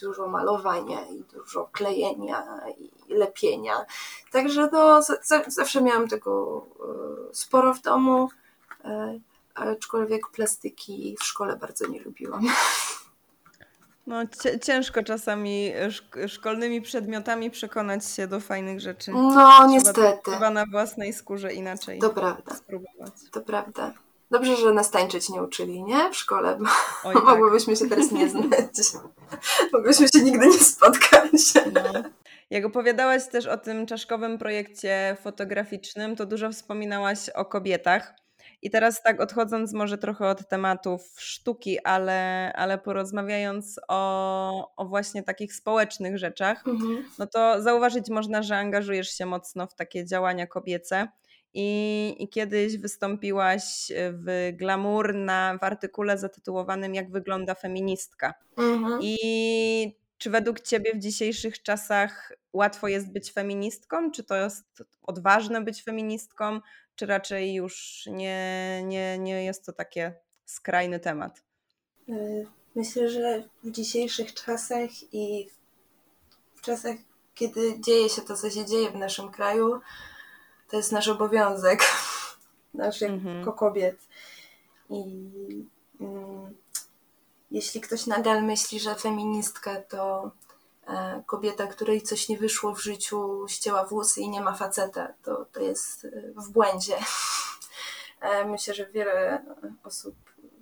dużo 0.01 0.29
malowania, 0.29 1.07
i 1.07 1.25
dużo 1.25 1.69
klejenia, 1.73 2.61
i 3.09 3.15
lepienia. 3.15 3.85
Także 4.33 4.69
no, 4.73 5.01
zawsze 5.47 5.83
miałam 5.83 6.09
tego 6.09 6.65
e, 6.81 7.35
sporo 7.35 7.75
w 7.75 7.83
domu 7.83 8.29
aczkolwiek 9.55 10.29
plastyki 10.29 11.17
w 11.21 11.25
szkole 11.25 11.57
bardzo 11.57 11.87
nie 11.87 12.01
lubiłam. 12.01 12.47
No, 14.11 14.23
ciężko 14.63 15.03
czasami 15.03 15.73
szk 15.91 16.17
szkolnymi 16.29 16.83
przedmiotami 16.83 17.51
przekonać 17.51 18.07
się 18.07 18.27
do 18.27 18.41
fajnych 18.41 18.81
rzeczy. 18.81 19.11
No, 19.11 19.31
trzeba, 19.31 19.67
niestety. 19.67 20.31
Trzeba 20.31 20.51
na 20.51 20.65
własnej 20.67 21.13
skórze 21.13 21.53
inaczej 21.53 21.99
to 21.99 22.11
prawda. 22.11 22.55
spróbować. 22.55 23.13
To 23.33 23.41
prawda. 23.41 23.93
Dobrze, 24.31 24.57
że 24.57 24.73
nas 24.73 24.91
tańczyć 24.91 25.29
nie 25.29 25.43
uczyli, 25.43 25.83
nie? 25.83 26.11
W 26.11 26.17
szkole. 26.17 26.59
Oj, 27.05 27.15
tak. 27.15 27.25
Mogłybyśmy 27.25 27.77
się 27.77 27.89
teraz 27.89 28.13
nie 28.13 28.29
znać. 28.29 28.71
Mogłybyśmy 29.73 30.09
się 30.09 30.23
nigdy 30.23 30.47
nie 30.47 30.59
spotkać. 30.59 31.33
No. 31.73 32.03
Jak 32.51 32.65
opowiadałaś 32.65 33.29
też 33.29 33.47
o 33.47 33.57
tym 33.57 33.87
czaszkowym 33.87 34.39
projekcie 34.39 35.17
fotograficznym, 35.23 36.17
to 36.17 36.27
dużo 36.27 36.51
wspominałaś 36.51 37.29
o 37.29 37.45
kobietach. 37.45 38.15
I 38.63 38.71
teraz 38.71 39.03
tak 39.03 39.21
odchodząc 39.21 39.73
może 39.73 39.99
trochę 39.99 40.29
od 40.29 40.49
tematów 40.49 41.15
sztuki, 41.17 41.79
ale, 41.85 42.53
ale 42.53 42.79
porozmawiając 42.79 43.81
o, 43.89 44.77
o 44.77 44.85
właśnie 44.85 45.23
takich 45.23 45.55
społecznych 45.55 46.19
rzeczach, 46.19 46.67
mhm. 46.67 47.05
no 47.19 47.27
to 47.27 47.63
zauważyć 47.63 48.11
można, 48.11 48.43
że 48.43 48.57
angażujesz 48.57 49.11
się 49.11 49.27
mocno 49.27 49.67
w 49.67 49.75
takie 49.75 50.07
działania 50.07 50.47
kobiece. 50.47 51.09
I, 51.55 52.17
I, 52.19 52.29
kiedyś 52.29 52.79
wystąpiłaś 52.79 53.93
w 54.13 54.53
glamour 54.57 55.15
na, 55.15 55.59
w 55.61 55.65
artykule 55.65 56.19
zatytułowanym 56.19 56.95
Jak 56.95 57.11
wygląda 57.11 57.55
feministka. 57.55 58.35
Mhm. 58.57 58.99
I 59.03 60.01
czy 60.19 60.31
według 60.31 60.61
Ciebie 60.61 60.95
w 60.95 60.99
dzisiejszych 60.99 61.63
czasach 61.63 62.33
łatwo 62.53 62.89
jest 62.89 63.13
być 63.13 63.33
feministką? 63.33 64.11
Czy 64.11 64.25
to 64.25 64.37
jest 64.37 64.83
odważne 65.03 65.61
być 65.61 65.83
feministką? 65.83 66.61
Czy 67.01 67.07
raczej 67.07 67.55
już 67.55 68.05
nie, 68.07 68.83
nie, 68.85 69.19
nie 69.19 69.45
jest 69.45 69.67
to 69.67 69.73
takie 69.73 70.15
skrajny 70.45 71.01
temat? 71.01 71.43
Y, 72.09 72.47
myślę, 72.75 73.11
że 73.11 73.43
w 73.65 73.71
dzisiejszych 73.71 74.35
czasach 74.35 74.91
i 75.13 75.49
w 76.55 76.61
czasach, 76.61 76.97
kiedy 77.35 77.81
dzieje 77.81 78.09
się 78.09 78.23
to, 78.23 78.37
co 78.37 78.51
się 78.51 78.65
dzieje 78.65 78.91
w 78.91 78.95
naszym 78.95 79.31
kraju, 79.31 79.81
to 80.69 80.77
jest 80.77 80.93
nasz 80.93 81.09
obowiązek, 81.09 81.81
nasz 82.75 83.03
mhm. 83.03 83.39
jako 83.39 83.53
kobiet. 83.53 83.97
I 84.91 85.05
mm, 86.01 86.57
jeśli 87.51 87.81
ktoś 87.81 88.07
nadal 88.07 88.43
myśli, 88.43 88.81
że 88.81 88.95
feministka 88.95 89.77
to 89.77 90.23
e, 90.25 90.31
kobieta, 91.27 91.67
której 91.67 92.03
coś 92.03 92.29
nie 92.29 92.39
wyszło 92.39 92.75
w 92.75 92.83
życiu, 92.83 93.45
ścięła 93.49 93.85
włosy 93.85 94.21
i 94.21 94.29
nie 94.29 94.41
ma 94.41 94.55
faceta, 94.55 95.13
to, 95.23 95.47
to 95.53 95.61
jest 95.61 96.05
e, 96.05 96.09
w 96.37 96.51
błędzie. 96.51 96.97
E, 98.21 98.45
myślę, 98.45 98.75
że 98.75 98.87
wiele 98.87 99.45
osób, 99.85 100.15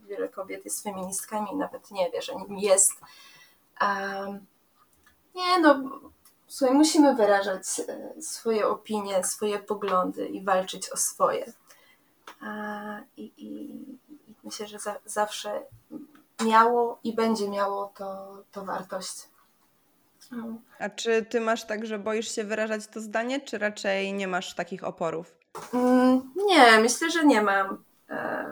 wiele 0.08 0.28
kobiet 0.28 0.64
jest 0.64 0.82
feministkami, 0.82 1.56
nawet 1.56 1.90
nie 1.90 2.10
wie, 2.10 2.22
że 2.22 2.34
nim 2.34 2.58
jest. 2.58 2.92
Nie, 5.34 5.58
no, 5.60 5.82
słuchaj, 6.46 6.76
musimy 6.76 7.14
wyrażać 7.14 7.66
swoje 8.20 8.68
opinie, 8.68 9.24
swoje 9.24 9.58
poglądy 9.58 10.26
i 10.26 10.44
walczyć 10.44 10.90
o 10.90 10.96
swoje. 10.96 11.52
I, 13.16 13.32
i, 13.36 13.72
i 14.08 14.36
myślę, 14.44 14.66
że 14.66 14.78
za, 14.78 14.96
zawsze 15.04 15.62
miało 16.44 16.98
i 17.04 17.14
będzie 17.14 17.48
miało 17.48 17.92
to, 17.96 18.38
to 18.52 18.64
wartość. 18.64 19.28
No. 20.30 20.58
A 20.78 20.88
czy 20.88 21.24
ty 21.24 21.40
masz 21.40 21.66
tak, 21.66 21.86
że 21.86 21.98
boisz 21.98 22.34
się 22.34 22.44
wyrażać 22.44 22.86
to 22.86 23.00
zdanie, 23.00 23.40
czy 23.40 23.58
raczej 23.58 24.12
nie 24.12 24.28
masz 24.28 24.54
takich 24.54 24.84
oporów? 24.84 25.34
Mm, 25.74 26.32
nie, 26.36 26.78
myślę, 26.80 27.10
że 27.10 27.24
nie 27.24 27.42
mam. 27.42 27.84
E, 28.10 28.44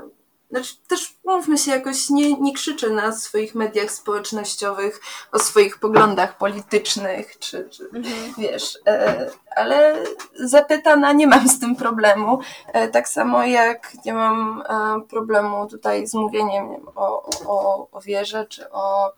znaczy, 0.50 0.74
też 0.88 1.18
mówmy 1.24 1.58
się, 1.58 1.70
jakoś 1.70 2.10
nie, 2.10 2.34
nie 2.34 2.54
krzyczę 2.54 2.90
na 2.90 3.12
swoich 3.12 3.54
mediach 3.54 3.90
społecznościowych 3.90 5.00
o 5.32 5.38
swoich 5.38 5.78
poglądach 5.78 6.38
politycznych, 6.38 7.38
czy, 7.38 7.68
czy 7.70 7.84
mhm. 7.84 8.34
wiesz, 8.38 8.78
e, 8.86 9.30
ale 9.56 10.04
zapytana 10.34 11.12
nie 11.12 11.26
mam 11.26 11.48
z 11.48 11.60
tym 11.60 11.76
problemu. 11.76 12.38
E, 12.66 12.88
tak 12.88 13.08
samo 13.08 13.44
jak 13.44 14.04
nie 14.04 14.14
mam 14.14 14.62
e, 14.68 15.00
problemu 15.08 15.66
tutaj 15.66 16.06
z 16.06 16.14
mówieniem 16.14 16.68
o, 16.94 17.30
o, 17.46 17.88
o 17.92 18.00
wierze, 18.00 18.46
czy 18.46 18.70
o, 18.70 19.12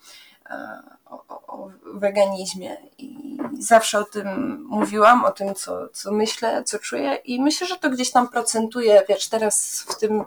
o, 1.07 1.25
o 1.47 1.71
weganizmie. 1.95 2.77
I 2.99 3.39
zawsze 3.59 3.99
o 3.99 4.05
tym 4.05 4.59
mówiłam, 4.69 5.25
o 5.25 5.31
tym, 5.31 5.55
co, 5.55 5.89
co 5.89 6.13
myślę, 6.13 6.65
co 6.65 6.79
czuję, 6.79 7.15
i 7.15 7.41
myślę, 7.41 7.67
że 7.67 7.77
to 7.77 7.91
gdzieś 7.91 8.11
tam 8.11 8.29
procentuje, 8.29 9.03
wiesz, 9.09 9.29
teraz 9.29 9.87
w 9.89 9.99
tym 9.99 10.25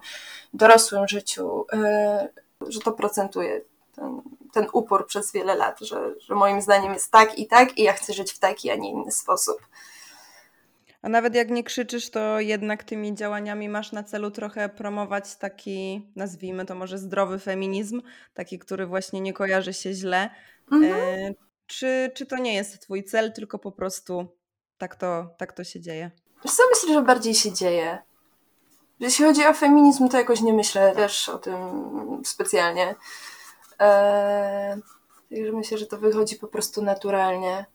dorosłym 0.53 1.07
życiu, 1.07 1.65
e, 1.73 2.29
że 2.67 2.79
to 2.79 2.91
procentuje 2.91 3.61
ten, 3.95 4.21
ten 4.53 4.67
upór 4.73 5.07
przez 5.07 5.31
wiele 5.31 5.55
lat, 5.55 5.79
że, 5.79 6.15
że 6.19 6.35
moim 6.35 6.61
zdaniem 6.61 6.93
jest 6.93 7.11
tak 7.11 7.39
i 7.39 7.47
tak 7.47 7.77
i 7.77 7.83
ja 7.83 7.93
chcę 7.93 8.13
żyć 8.13 8.31
w 8.31 8.39
taki, 8.39 8.71
a 8.71 8.75
nie 8.75 8.91
inny 8.91 9.11
sposób. 9.11 9.57
A 11.01 11.09
nawet 11.09 11.35
jak 11.35 11.49
nie 11.49 11.63
krzyczysz, 11.63 12.09
to 12.09 12.39
jednak 12.39 12.83
tymi 12.83 13.15
działaniami 13.15 13.69
masz 13.69 13.91
na 13.91 14.03
celu 14.03 14.31
trochę 14.31 14.69
promować 14.69 15.35
taki, 15.35 16.09
nazwijmy 16.15 16.65
to 16.65 16.75
może 16.75 16.97
zdrowy 16.97 17.39
feminizm, 17.39 18.01
taki, 18.33 18.59
który 18.59 18.87
właśnie 18.87 19.21
nie 19.21 19.33
kojarzy 19.33 19.73
się 19.73 19.93
źle. 19.93 20.29
Mhm. 20.71 20.93
E, 20.93 21.33
czy, 21.67 22.11
czy 22.15 22.25
to 22.25 22.37
nie 22.37 22.53
jest 22.53 22.81
twój 22.81 23.03
cel, 23.03 23.33
tylko 23.33 23.59
po 23.59 23.71
prostu 23.71 24.27
tak 24.77 24.95
to, 24.95 25.35
tak 25.37 25.53
to 25.53 25.63
się 25.63 25.79
dzieje? 25.79 26.11
Wiesz 26.43 26.53
co, 26.53 26.63
myślę, 26.69 26.93
że 26.93 27.01
bardziej 27.01 27.33
się 27.33 27.53
dzieje. 27.53 27.97
Jeśli 28.99 29.25
chodzi 29.25 29.45
o 29.45 29.53
feminizm, 29.53 30.09
to 30.09 30.17
jakoś 30.17 30.41
nie 30.41 30.53
myślę 30.53 30.95
też 30.95 31.29
o 31.29 31.37
tym 31.37 31.55
specjalnie. 32.25 32.95
Eee, 33.79 34.81
także 35.29 35.51
myślę, 35.51 35.77
że 35.77 35.85
to 35.85 35.97
wychodzi 35.97 36.35
po 36.35 36.47
prostu 36.47 36.81
naturalnie. 36.81 37.65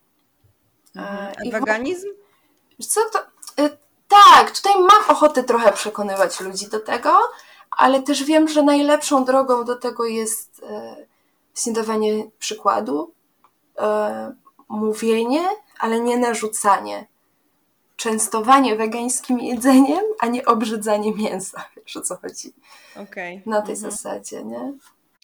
Eee, 0.97 1.53
A 1.53 1.59
weganizm? 1.59 2.09
Wiesz 2.79 2.89
co, 2.89 3.01
to... 3.13 3.19
E, 3.63 3.71
tak, 4.09 4.51
tutaj 4.51 4.73
mam 4.75 5.05
ochotę 5.09 5.45
trochę 5.45 5.73
przekonywać 5.73 6.41
ludzi 6.41 6.69
do 6.69 6.81
tego, 6.81 7.19
ale 7.71 8.03
też 8.03 8.25
wiem, 8.25 8.49
że 8.49 8.63
najlepszą 8.63 9.25
drogą 9.25 9.65
do 9.65 9.77
tego 9.77 10.05
jest 10.05 10.63
właśnie 11.57 11.73
dawanie 11.73 12.25
przykładu, 12.39 13.13
e, 13.79 14.33
mówienie, 14.69 15.49
ale 15.79 16.01
nie 16.01 16.19
narzucanie 16.19 17.07
częstowanie 17.97 18.77
wegańskim 18.77 19.41
jedzeniem, 19.41 20.05
a 20.21 20.27
nie 20.27 20.45
obrzydzanie 20.45 21.15
mięsa. 21.15 21.65
Wiesz 21.77 21.97
o 21.97 22.01
co 22.01 22.17
chodzi? 22.17 22.53
Okay. 22.93 23.43
Na 23.47 23.63
tej 23.63 23.75
mhm. 23.75 23.91
zasadzie, 23.91 24.45
nie? 24.45 24.73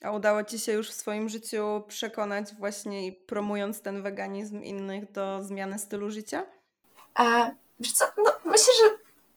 A 0.03 0.11
udało 0.11 0.45
Ci 0.45 0.59
się 0.59 0.73
już 0.73 0.91
w 0.91 0.95
swoim 0.95 1.29
życiu 1.29 1.83
przekonać 1.89 2.55
właśnie 2.55 3.13
promując 3.13 3.81
ten 3.81 4.03
weganizm 4.03 4.63
innych 4.63 5.13
do 5.13 5.43
zmiany 5.43 5.79
stylu 5.79 6.11
życia? 6.11 6.47
A, 7.15 7.51
wiesz 7.81 7.93
co, 7.93 8.05
no, 8.19 8.33
myślę, 8.45 8.75
że 8.83 8.91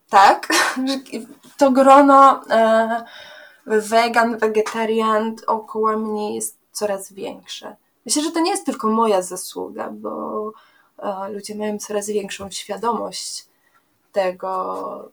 tak. 0.10 0.48
To 1.58 1.72
grono 1.72 2.42
e, 2.50 3.06
wegan, 3.66 4.38
wegetarian 4.38 5.36
około 5.48 5.98
mnie 5.98 6.36
jest 6.36 6.58
coraz 6.72 7.14
większe. 7.14 7.76
Myślę, 8.06 8.24
że 8.24 8.32
to 8.32 8.40
nie 8.40 8.52
jest 8.52 8.66
tylko 8.66 8.88
moja 8.88 9.22
zasługa, 9.22 9.90
bo 9.92 10.52
ludzie 11.30 11.56
mają 11.56 11.80
coraz 11.80 12.08
większą 12.08 12.52
świadomość 12.52 13.46
tego, 14.12 15.12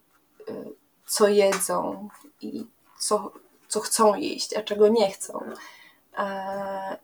y, 0.49 0.73
co 1.07 1.29
jedzą 1.29 2.09
i 2.41 2.67
co, 2.99 3.33
co 3.69 3.81
chcą 3.81 4.15
jeść, 4.15 4.55
a 4.55 4.63
czego 4.63 4.89
nie 4.89 5.11
chcą. 5.11 5.41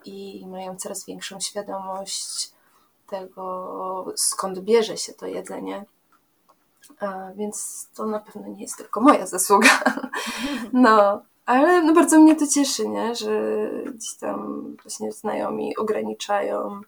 I 0.05 0.47
mają 0.47 0.77
coraz 0.77 1.05
większą 1.07 1.41
świadomość 1.41 2.51
tego, 3.11 4.13
skąd 4.17 4.59
bierze 4.59 4.97
się 4.97 5.13
to 5.13 5.27
jedzenie. 5.27 5.85
Więc 7.35 7.89
to 7.95 8.07
na 8.07 8.19
pewno 8.19 8.49
nie 8.49 8.63
jest 8.63 8.77
tylko 8.77 9.01
moja 9.01 9.27
zasługa. 9.27 9.69
No, 10.73 11.23
ale 11.47 11.83
no 11.83 11.95
bardzo 11.95 12.21
mnie 12.21 12.37
to 12.37 12.47
cieszy, 12.47 12.89
nie? 12.89 13.15
że 13.15 13.31
gdzieś 13.95 14.15
tam 14.15 14.63
właśnie 14.83 15.13
znajomi 15.13 15.77
ograniczają 15.77 16.81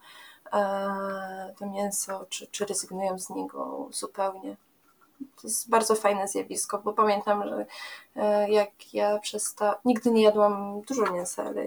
E, 0.52 1.54
to 1.58 1.66
mięso, 1.66 2.26
czy, 2.28 2.46
czy 2.46 2.66
rezygnują 2.66 3.18
z 3.18 3.30
niego 3.30 3.88
zupełnie. 3.92 4.56
To 5.18 5.48
jest 5.48 5.70
bardzo 5.70 5.94
fajne 5.94 6.28
zjawisko, 6.28 6.78
bo 6.78 6.92
pamiętam, 6.92 7.48
że 7.48 7.66
e, 8.16 8.50
jak 8.50 8.94
ja 8.94 9.18
przestałam, 9.18 9.74
nigdy 9.84 10.10
nie 10.10 10.22
jadłam 10.22 10.80
dużo 10.80 11.12
mięsa, 11.12 11.44
ale 11.44 11.66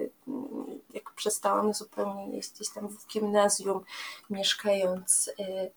jak 0.93 1.11
przestałam 1.11 1.73
zupełnie 1.73 2.35
jeść 2.35 2.51
gdzieś 2.53 2.69
tam 2.69 2.87
w 2.87 3.07
gimnazjum, 3.07 3.83
mieszkając 4.29 5.29
e, 5.39 5.69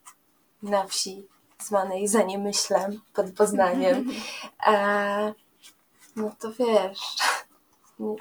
na 0.63 0.87
wsi 0.87 1.27
zwanej 1.59 2.09
Zaniemyślem 2.09 3.01
pod 3.15 3.33
Poznaniem, 3.33 4.11
no 6.17 6.33
to 6.39 6.53
wiesz, 6.53 7.17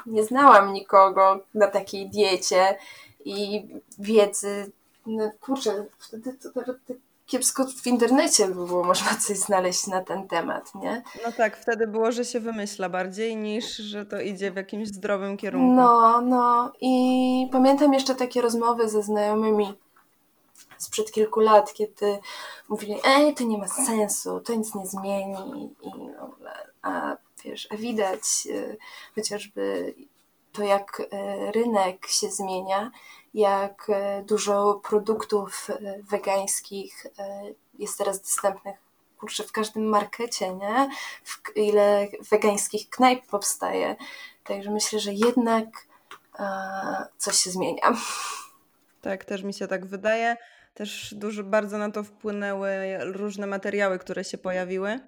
nie, 0.05 0.23
znałam 0.23 0.73
nikogo 0.73 1.39
na 1.53 1.67
takiej 1.67 2.09
diecie, 2.09 2.77
i 3.25 3.67
wiedzy. 3.99 4.71
No 5.05 5.31
kurczę, 5.41 5.85
wtedy 5.99 6.33
to 6.33 6.49
nawet 6.55 6.85
te 6.85 6.93
kiepsko 7.25 7.65
w 7.83 7.87
internecie 7.87 8.47
by 8.47 8.53
było 8.53 8.83
można 8.83 9.15
coś 9.15 9.37
znaleźć 9.37 9.87
na 9.87 10.01
ten 10.01 10.27
temat, 10.27 10.75
nie? 10.75 11.03
No 11.25 11.31
tak, 11.31 11.57
wtedy 11.57 11.87
było, 11.87 12.11
że 12.11 12.25
się 12.25 12.39
wymyśla 12.39 12.89
bardziej 12.89 13.35
niż, 13.35 13.77
że 13.77 14.05
to 14.05 14.21
idzie 14.21 14.51
w 14.51 14.55
jakimś 14.55 14.87
zdrowym 14.87 15.37
kierunku. 15.37 15.73
No, 15.73 16.21
no 16.21 16.71
i 16.81 17.49
pamiętam 17.51 17.93
jeszcze 17.93 18.15
takie 18.15 18.41
rozmowy 18.41 18.89
ze 18.89 19.03
znajomymi 19.03 19.73
sprzed 20.77 21.11
kilku 21.11 21.39
lat, 21.39 21.73
kiedy 21.73 22.19
mówili, 22.69 22.95
ej, 23.05 23.33
to 23.33 23.43
nie 23.43 23.57
ma 23.57 23.67
sensu, 23.67 24.39
to 24.39 24.55
nic 24.55 24.75
nie 24.75 24.85
zmieni 24.85 25.75
i 25.83 25.91
a 26.81 27.17
wiesz, 27.43 27.67
a 27.71 27.77
widać 27.77 28.21
y, 28.45 28.77
chociażby 29.15 29.93
to, 30.53 30.63
jak 30.63 30.99
y, 30.99 31.51
rynek 31.51 32.07
się 32.07 32.31
zmienia, 32.31 32.91
jak 33.35 33.89
y, 33.89 34.23
dużo 34.23 34.81
produktów 34.83 35.67
wegańskich 36.11 37.07
jest 37.79 37.97
teraz 37.97 38.21
dostępnych 38.21 38.75
kurczę, 39.17 39.43
w 39.43 39.51
każdym 39.51 39.83
markecie, 39.83 40.53
nie? 40.53 40.89
W, 41.23 41.41
ile 41.55 42.07
wegańskich 42.31 42.89
knajp 42.89 43.25
powstaje. 43.27 43.95
Także 44.43 44.71
myślę, 44.71 44.99
że 44.99 45.13
jednak 45.13 45.67
coś 47.17 47.37
się 47.37 47.51
zmienia. 47.51 47.93
Tak, 49.01 49.25
też 49.25 49.43
mi 49.43 49.53
się 49.53 49.67
tak 49.67 49.85
wydaje. 49.85 50.37
Też 50.73 51.13
dużo, 51.13 51.43
bardzo 51.43 51.77
na 51.77 51.91
to 51.91 52.03
wpłynęły 52.03 52.97
różne 52.99 53.47
materiały, 53.47 53.99
które 53.99 54.23
się 54.23 54.37
pojawiły. 54.37 54.99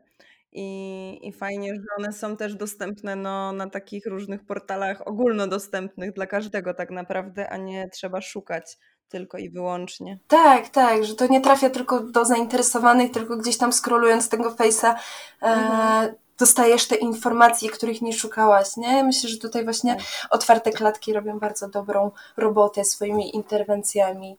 I, 0.52 1.20
I 1.28 1.34
fajnie, 1.34 1.76
że 1.76 1.82
one 1.98 2.14
są 2.14 2.38
też 2.38 2.56
dostępne 2.56 3.16
no, 3.16 3.52
na 3.52 3.70
takich 3.70 4.06
różnych 4.06 4.46
portalach 4.46 5.08
ogólnodostępnych 5.08 6.14
dla 6.14 6.28
każdego 6.28 6.74
tak 6.74 6.92
naprawdę, 6.92 7.50
a 7.50 7.58
nie 7.58 7.90
trzeba 7.90 8.22
szukać 8.22 8.78
tylko 9.10 9.38
i 9.38 9.50
wyłącznie. 9.50 10.20
Tak, 10.28 10.70
tak, 10.70 11.06
że 11.06 11.16
to 11.16 11.28
nie 11.28 11.42
trafia 11.42 11.70
tylko 11.70 12.00
do 12.00 12.26
zainteresowanych, 12.26 13.12
tylko 13.12 13.38
gdzieś 13.38 13.58
tam 13.58 13.74
scrollując 13.74 14.30
tego 14.30 14.52
face'a 14.52 14.96
e, 15.42 15.46
mhm. 15.46 16.16
dostajesz 16.38 16.88
te 16.88 16.96
informacje, 16.96 17.70
których 17.70 18.02
nie 18.02 18.14
szukałaś, 18.14 18.78
nie? 18.78 19.04
Myślę, 19.04 19.30
że 19.30 19.38
tutaj 19.38 19.64
właśnie 19.64 19.96
tak. 19.96 20.06
otwarte 20.30 20.72
klatki 20.72 21.14
robią 21.14 21.40
bardzo 21.40 21.70
dobrą 21.70 22.12
robotę 22.38 22.86
swoimi 22.86 23.36
interwencjami. 23.36 24.38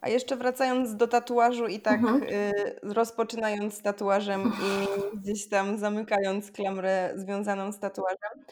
A 0.00 0.08
jeszcze 0.08 0.36
wracając 0.36 0.96
do 0.96 1.08
tatuażu 1.08 1.66
i 1.66 1.80
tak 1.80 2.00
mhm. 2.00 2.22
y, 2.22 2.52
rozpoczynając 2.82 3.82
tatuażem 3.82 4.52
i 4.62 4.86
gdzieś 5.16 5.48
tam 5.48 5.78
zamykając 5.78 6.50
klamrę 6.52 7.12
związaną 7.16 7.72
z 7.72 7.78
tatuażem, 7.78 8.44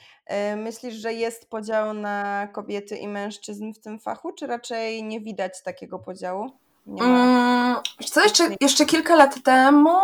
y, 0.53 0.57
myślisz, 0.57 0.95
że 0.95 1.13
jest 1.13 1.51
podział 1.51 1.95
na 1.95 2.49
kobiety 2.53 2.97
i 2.97 3.09
mężczyzn 3.09 3.73
w 3.73 3.79
tym 3.79 3.99
fachu, 3.99 4.33
czy 4.33 4.47
raczej 4.47 5.05
nie 5.05 5.21
widać 5.21 5.63
takiego 5.63 5.99
podziału? 5.99 6.51
Nie 6.87 7.03
ma... 7.03 7.09
Mm, 7.09 7.77
co, 8.11 8.23
jeszcze, 8.23 8.49
jeszcze 8.61 8.87
kilka 8.87 9.15
lat 9.15 9.43
temu 9.43 9.99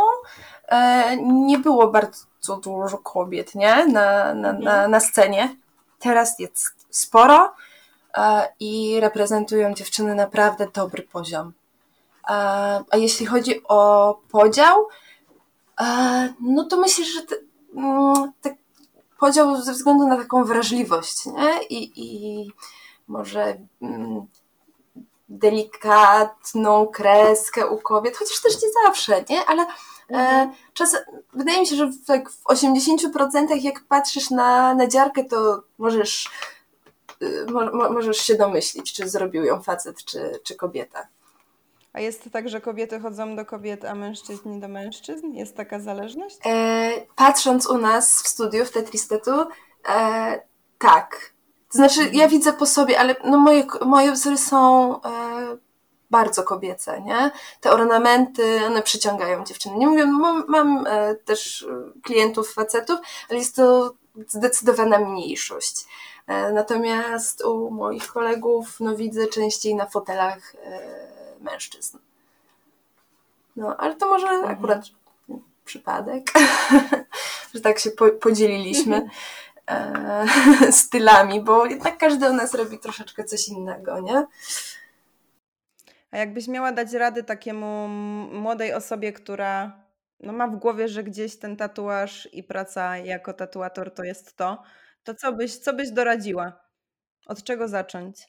e, 0.68 1.16
nie 1.22 1.58
było 1.58 1.88
bardzo 1.88 2.56
dużo 2.64 2.98
kobiet 2.98 3.54
nie? 3.54 3.86
Na, 3.86 4.34
na, 4.34 4.48
mhm. 4.48 4.60
na, 4.64 4.88
na 4.88 5.00
scenie. 5.00 5.56
Teraz 5.98 6.38
jest 6.38 6.86
sporo 6.90 7.54
i 8.60 9.00
reprezentują 9.00 9.74
dziewczyny 9.74 10.14
naprawdę 10.14 10.68
dobry 10.74 11.02
poziom. 11.02 11.52
A 12.90 12.96
jeśli 12.96 13.26
chodzi 13.26 13.62
o 13.68 14.14
podział, 14.30 14.88
no 16.40 16.64
to 16.64 16.76
myślę, 16.76 17.04
że 17.04 17.20
mm, 17.76 18.32
ten 18.40 18.56
podział 19.22 19.62
ze 19.62 19.72
względu 19.72 20.06
na 20.06 20.16
taką 20.16 20.44
wrażliwość 20.44 21.26
nie? 21.26 21.62
I, 21.62 21.92
i 21.96 22.52
może 23.08 23.56
mm, 23.82 24.26
delikatną 25.28 26.86
kreskę 26.86 27.66
u 27.66 27.78
kobiet, 27.78 28.16
chociaż 28.16 28.40
też 28.40 28.62
nie 28.62 28.68
zawsze, 28.84 29.24
nie? 29.30 29.44
ale 29.44 29.62
e, 29.62 29.66
mhm. 30.08 30.52
czas, 30.74 30.96
wydaje 31.32 31.60
mi 31.60 31.66
się, 31.66 31.76
że 31.76 31.86
w, 31.86 32.04
tak 32.04 32.30
w 32.30 32.44
80% 32.44 33.62
jak 33.62 33.84
patrzysz 33.84 34.30
na, 34.30 34.74
na 34.74 34.86
dziarkę, 34.86 35.24
to 35.24 35.62
możesz 35.78 36.30
Y, 37.22 37.46
mo, 37.50 37.90
możesz 37.90 38.18
się 38.18 38.34
domyślić, 38.34 38.92
czy 38.92 39.08
zrobił 39.08 39.44
ją 39.44 39.62
facet, 39.62 40.04
czy, 40.04 40.40
czy 40.44 40.54
kobieta. 40.54 41.08
A 41.92 42.00
jest 42.00 42.24
to 42.24 42.30
tak, 42.30 42.48
że 42.48 42.60
kobiety 42.60 43.00
chodzą 43.00 43.36
do 43.36 43.46
kobiet, 43.46 43.84
a 43.84 43.94
mężczyźni 43.94 44.60
do 44.60 44.68
mężczyzn? 44.68 45.32
Jest 45.32 45.56
taka 45.56 45.80
zależność? 45.80 46.38
E, 46.46 46.92
patrząc 47.16 47.66
u 47.66 47.78
nas 47.78 48.22
w 48.22 48.28
studiu, 48.28 48.64
w 48.64 48.70
Tetristetu, 48.70 49.46
e, 49.88 50.42
tak. 50.78 51.32
To 51.72 51.78
znaczy, 51.78 52.00
mhm. 52.00 52.18
ja 52.18 52.28
widzę 52.28 52.52
po 52.52 52.66
sobie, 52.66 53.00
ale 53.00 53.16
no 53.24 53.38
moje, 53.38 53.66
moje 53.86 54.12
wzory 54.12 54.38
są 54.38 54.94
e, 55.02 55.56
bardzo 56.10 56.42
kobiece, 56.42 57.00
nie? 57.00 57.30
Te 57.60 57.70
ornamenty, 57.70 58.66
one 58.66 58.82
przyciągają 58.82 59.44
dziewczyny. 59.44 59.76
Nie 59.76 59.86
mówię, 59.86 60.06
mam, 60.06 60.44
mam 60.48 60.86
e, 60.86 61.14
też 61.14 61.66
klientów 62.02 62.52
facetów, 62.54 62.98
ale 63.30 63.38
jest 63.38 63.56
to 63.56 63.94
zdecydowana 64.28 64.98
mniejszość. 64.98 65.84
E, 66.26 66.52
natomiast 66.52 67.44
u 67.44 67.70
moich 67.70 68.06
kolegów 68.06 68.80
no, 68.80 68.96
widzę 68.96 69.26
częściej 69.26 69.74
na 69.74 69.86
fotelach 69.86 70.54
e, 70.54 70.80
mężczyzn. 71.40 71.98
No, 73.56 73.76
ale 73.76 73.96
to 73.96 74.06
może 74.06 74.28
mhm. 74.28 74.56
akurat 74.58 74.84
przypadek, 75.64 76.32
że 77.54 77.60
tak 77.60 77.78
się 77.78 77.90
podzieliliśmy 78.20 79.08
e, 79.70 80.26
stylami, 80.72 81.40
bo 81.40 81.66
jednak 81.66 81.98
każdy 81.98 82.30
u 82.30 82.32
nas 82.32 82.54
robi 82.54 82.78
troszeczkę 82.78 83.24
coś 83.24 83.48
innego, 83.48 84.00
nie? 84.00 84.26
A 86.10 86.18
jakbyś 86.18 86.48
miała 86.48 86.72
dać 86.72 86.92
rady 86.92 87.22
takiemu 87.22 87.88
młodej 88.32 88.74
osobie, 88.74 89.12
która 89.12 89.72
no, 90.20 90.32
ma 90.32 90.48
w 90.48 90.56
głowie, 90.56 90.88
że 90.88 91.04
gdzieś 91.04 91.36
ten 91.36 91.56
tatuaż 91.56 92.28
i 92.32 92.42
praca 92.42 92.96
jako 92.96 93.32
tatuator 93.32 93.94
to 93.94 94.04
jest 94.04 94.36
to, 94.36 94.62
to 95.04 95.14
co 95.14 95.32
byś, 95.32 95.58
co 95.58 95.72
byś 95.72 95.90
doradziła? 95.90 96.52
Od 97.26 97.42
czego 97.42 97.68
zacząć? 97.68 98.28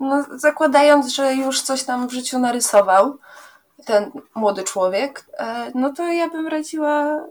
No, 0.00 0.26
zakładając, 0.38 1.08
że 1.08 1.34
już 1.34 1.62
coś 1.62 1.84
tam 1.84 2.08
w 2.08 2.12
życiu 2.12 2.38
narysował 2.38 3.18
ten 3.86 4.10
młody 4.34 4.62
człowiek, 4.62 5.26
e, 5.38 5.72
no 5.74 5.92
to 5.92 6.02
ja 6.02 6.28
bym 6.28 6.46
radziła 6.46 7.26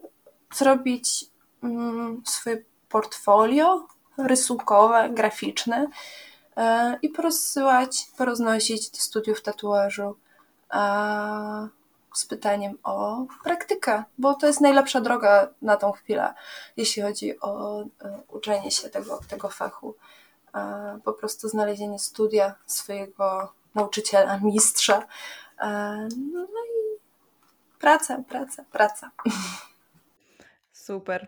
zrobić 0.54 1.26
mm, 1.64 2.24
swoje 2.26 2.64
portfolio 2.90 3.88
rysunkowe, 4.18 5.10
graficzne 5.10 5.88
e, 6.58 6.98
i 7.02 7.10
porozsyłać, 7.10 8.08
poroznosić 8.18 8.90
do 8.92 8.98
studiów 8.98 9.42
tatuażu 9.42 10.16
z 12.14 12.26
pytaniem 12.26 12.78
o 12.84 13.26
praktykę, 13.44 14.04
bo 14.18 14.34
to 14.34 14.48
jest 14.48 14.62
najlepsza 14.62 15.02
droga 15.02 15.50
na 15.62 15.78
tą 15.78 15.92
chwilę, 15.92 16.34
jeśli 16.78 17.02
chodzi 17.02 17.40
o 17.40 17.82
e, 17.82 17.86
uczenie 18.28 18.72
się 18.72 18.90
tego, 18.90 19.20
tego 19.28 19.50
fachu. 19.50 19.96
Po 21.04 21.14
prostu 21.14 21.50
znalezienie 21.50 22.00
studia 22.00 22.56
swojego 22.66 23.54
nauczyciela, 23.76 24.40
mistrza. 24.44 25.08
No 25.62 26.44
i 26.46 27.00
praca, 27.80 28.24
praca, 28.30 28.66
praca. 28.72 29.12
Super. 30.74 31.28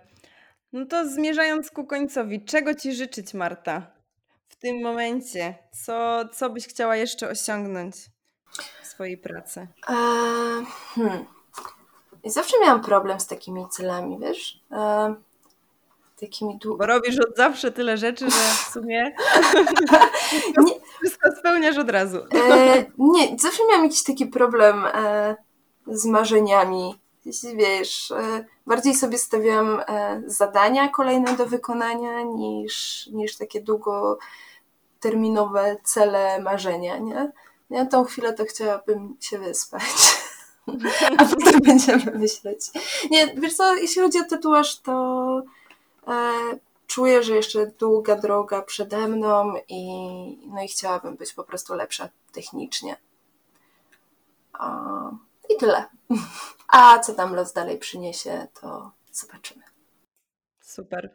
No 0.73 0.85
to 0.85 1.09
zmierzając 1.09 1.71
ku 1.71 1.85
końcowi, 1.85 2.45
czego 2.45 2.75
Ci 2.75 2.93
życzyć, 2.93 3.33
Marta, 3.33 3.91
w 4.47 4.55
tym 4.55 4.81
momencie? 4.83 5.57
Co, 5.85 6.27
co 6.33 6.49
byś 6.49 6.67
chciała 6.67 6.95
jeszcze 6.95 7.29
osiągnąć? 7.29 7.95
Swojej 9.01 9.17
pracy? 9.17 9.67
E, 9.89 9.93
hmm. 10.95 11.25
Zawsze 12.25 12.57
miałam 12.61 12.81
problem 12.81 13.19
z 13.19 13.27
takimi 13.27 13.69
celami, 13.69 14.19
wiesz? 14.19 14.59
E, 14.71 15.15
takimi 16.19 16.59
dłu- 16.59 16.77
Bo 16.77 16.85
robisz 16.85 17.19
od 17.19 17.35
zawsze 17.37 17.71
tyle 17.71 17.97
rzeczy, 17.97 18.25
że 18.25 18.31
w 18.37 18.69
sumie 18.73 19.03
nie. 20.65 20.73
wszystko 21.01 21.29
spełniasz 21.39 21.77
od 21.77 21.89
razu. 21.89 22.17
E, 22.17 22.85
nie, 22.97 23.37
zawsze 23.39 23.63
miałam 23.69 23.83
jakiś 23.83 24.03
taki 24.03 24.25
problem 24.25 24.85
e, 24.93 25.35
z 25.87 26.05
marzeniami. 26.05 27.01
Wiesz, 27.55 28.11
e, 28.11 28.45
bardziej 28.67 28.95
sobie 28.95 29.17
stawiam 29.17 29.81
e, 29.87 30.21
zadania 30.25 30.89
kolejne 30.89 31.37
do 31.37 31.45
wykonania 31.45 32.21
niż, 32.21 33.07
niż 33.13 33.37
takie 33.37 33.61
długoterminowe 33.61 35.77
cele, 35.83 36.41
marzenia, 36.41 36.97
nie? 36.97 37.31
Ja 37.71 37.85
tą 37.85 38.03
chwilę 38.03 38.33
to 38.33 38.45
chciałabym 38.45 39.17
się 39.19 39.39
wyspać. 39.39 39.83
A 41.17 41.25
potem 41.25 41.59
będziemy 41.65 42.11
myśleć. 42.11 42.59
Nie, 43.11 43.27
wiesz 43.27 43.53
co, 43.53 43.75
jeśli 43.75 44.01
chodzi 44.01 44.19
o 44.19 44.23
tatuaż, 44.23 44.79
to 44.79 45.41
e, 46.07 46.31
czuję, 46.87 47.23
że 47.23 47.35
jeszcze 47.35 47.67
długa 47.67 48.15
droga 48.15 48.61
przede 48.61 49.07
mną 49.07 49.53
i, 49.67 49.85
no 50.47 50.63
i 50.63 50.67
chciałabym 50.67 51.15
być 51.15 51.33
po 51.33 51.43
prostu 51.43 51.73
lepsza 51.73 52.09
technicznie. 52.31 52.97
I 55.49 55.57
tyle. 55.57 55.85
A 56.67 56.99
co 56.99 57.13
tam 57.13 57.35
los 57.35 57.53
dalej 57.53 57.77
przyniesie, 57.77 58.47
to 58.61 58.91
zobaczymy. 59.11 59.63
Super. 60.61 61.09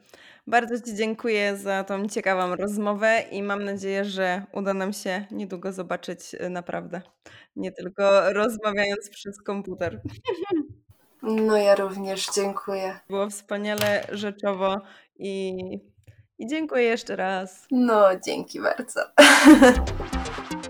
Bardzo 0.48 0.80
Ci 0.80 0.94
dziękuję 0.94 1.56
za 1.56 1.84
tą 1.84 2.08
ciekawą 2.08 2.56
rozmowę 2.56 3.20
i 3.30 3.42
mam 3.42 3.64
nadzieję, 3.64 4.04
że 4.04 4.42
uda 4.52 4.74
nam 4.74 4.92
się 4.92 5.26
niedługo 5.30 5.72
zobaczyć 5.72 6.34
y, 6.34 6.50
naprawdę. 6.50 7.02
Nie 7.56 7.72
tylko 7.72 8.32
rozmawiając 8.32 9.10
przez 9.10 9.42
komputer. 9.42 10.00
No 11.22 11.56
ja 11.56 11.74
również 11.74 12.26
dziękuję. 12.34 12.98
Było 13.10 13.30
wspaniale 13.30 14.06
rzeczowo 14.12 14.80
i, 15.18 15.52
i 16.38 16.46
dziękuję 16.46 16.82
jeszcze 16.82 17.16
raz. 17.16 17.66
No, 17.70 18.06
dzięki 18.26 18.60
bardzo. 18.60 19.00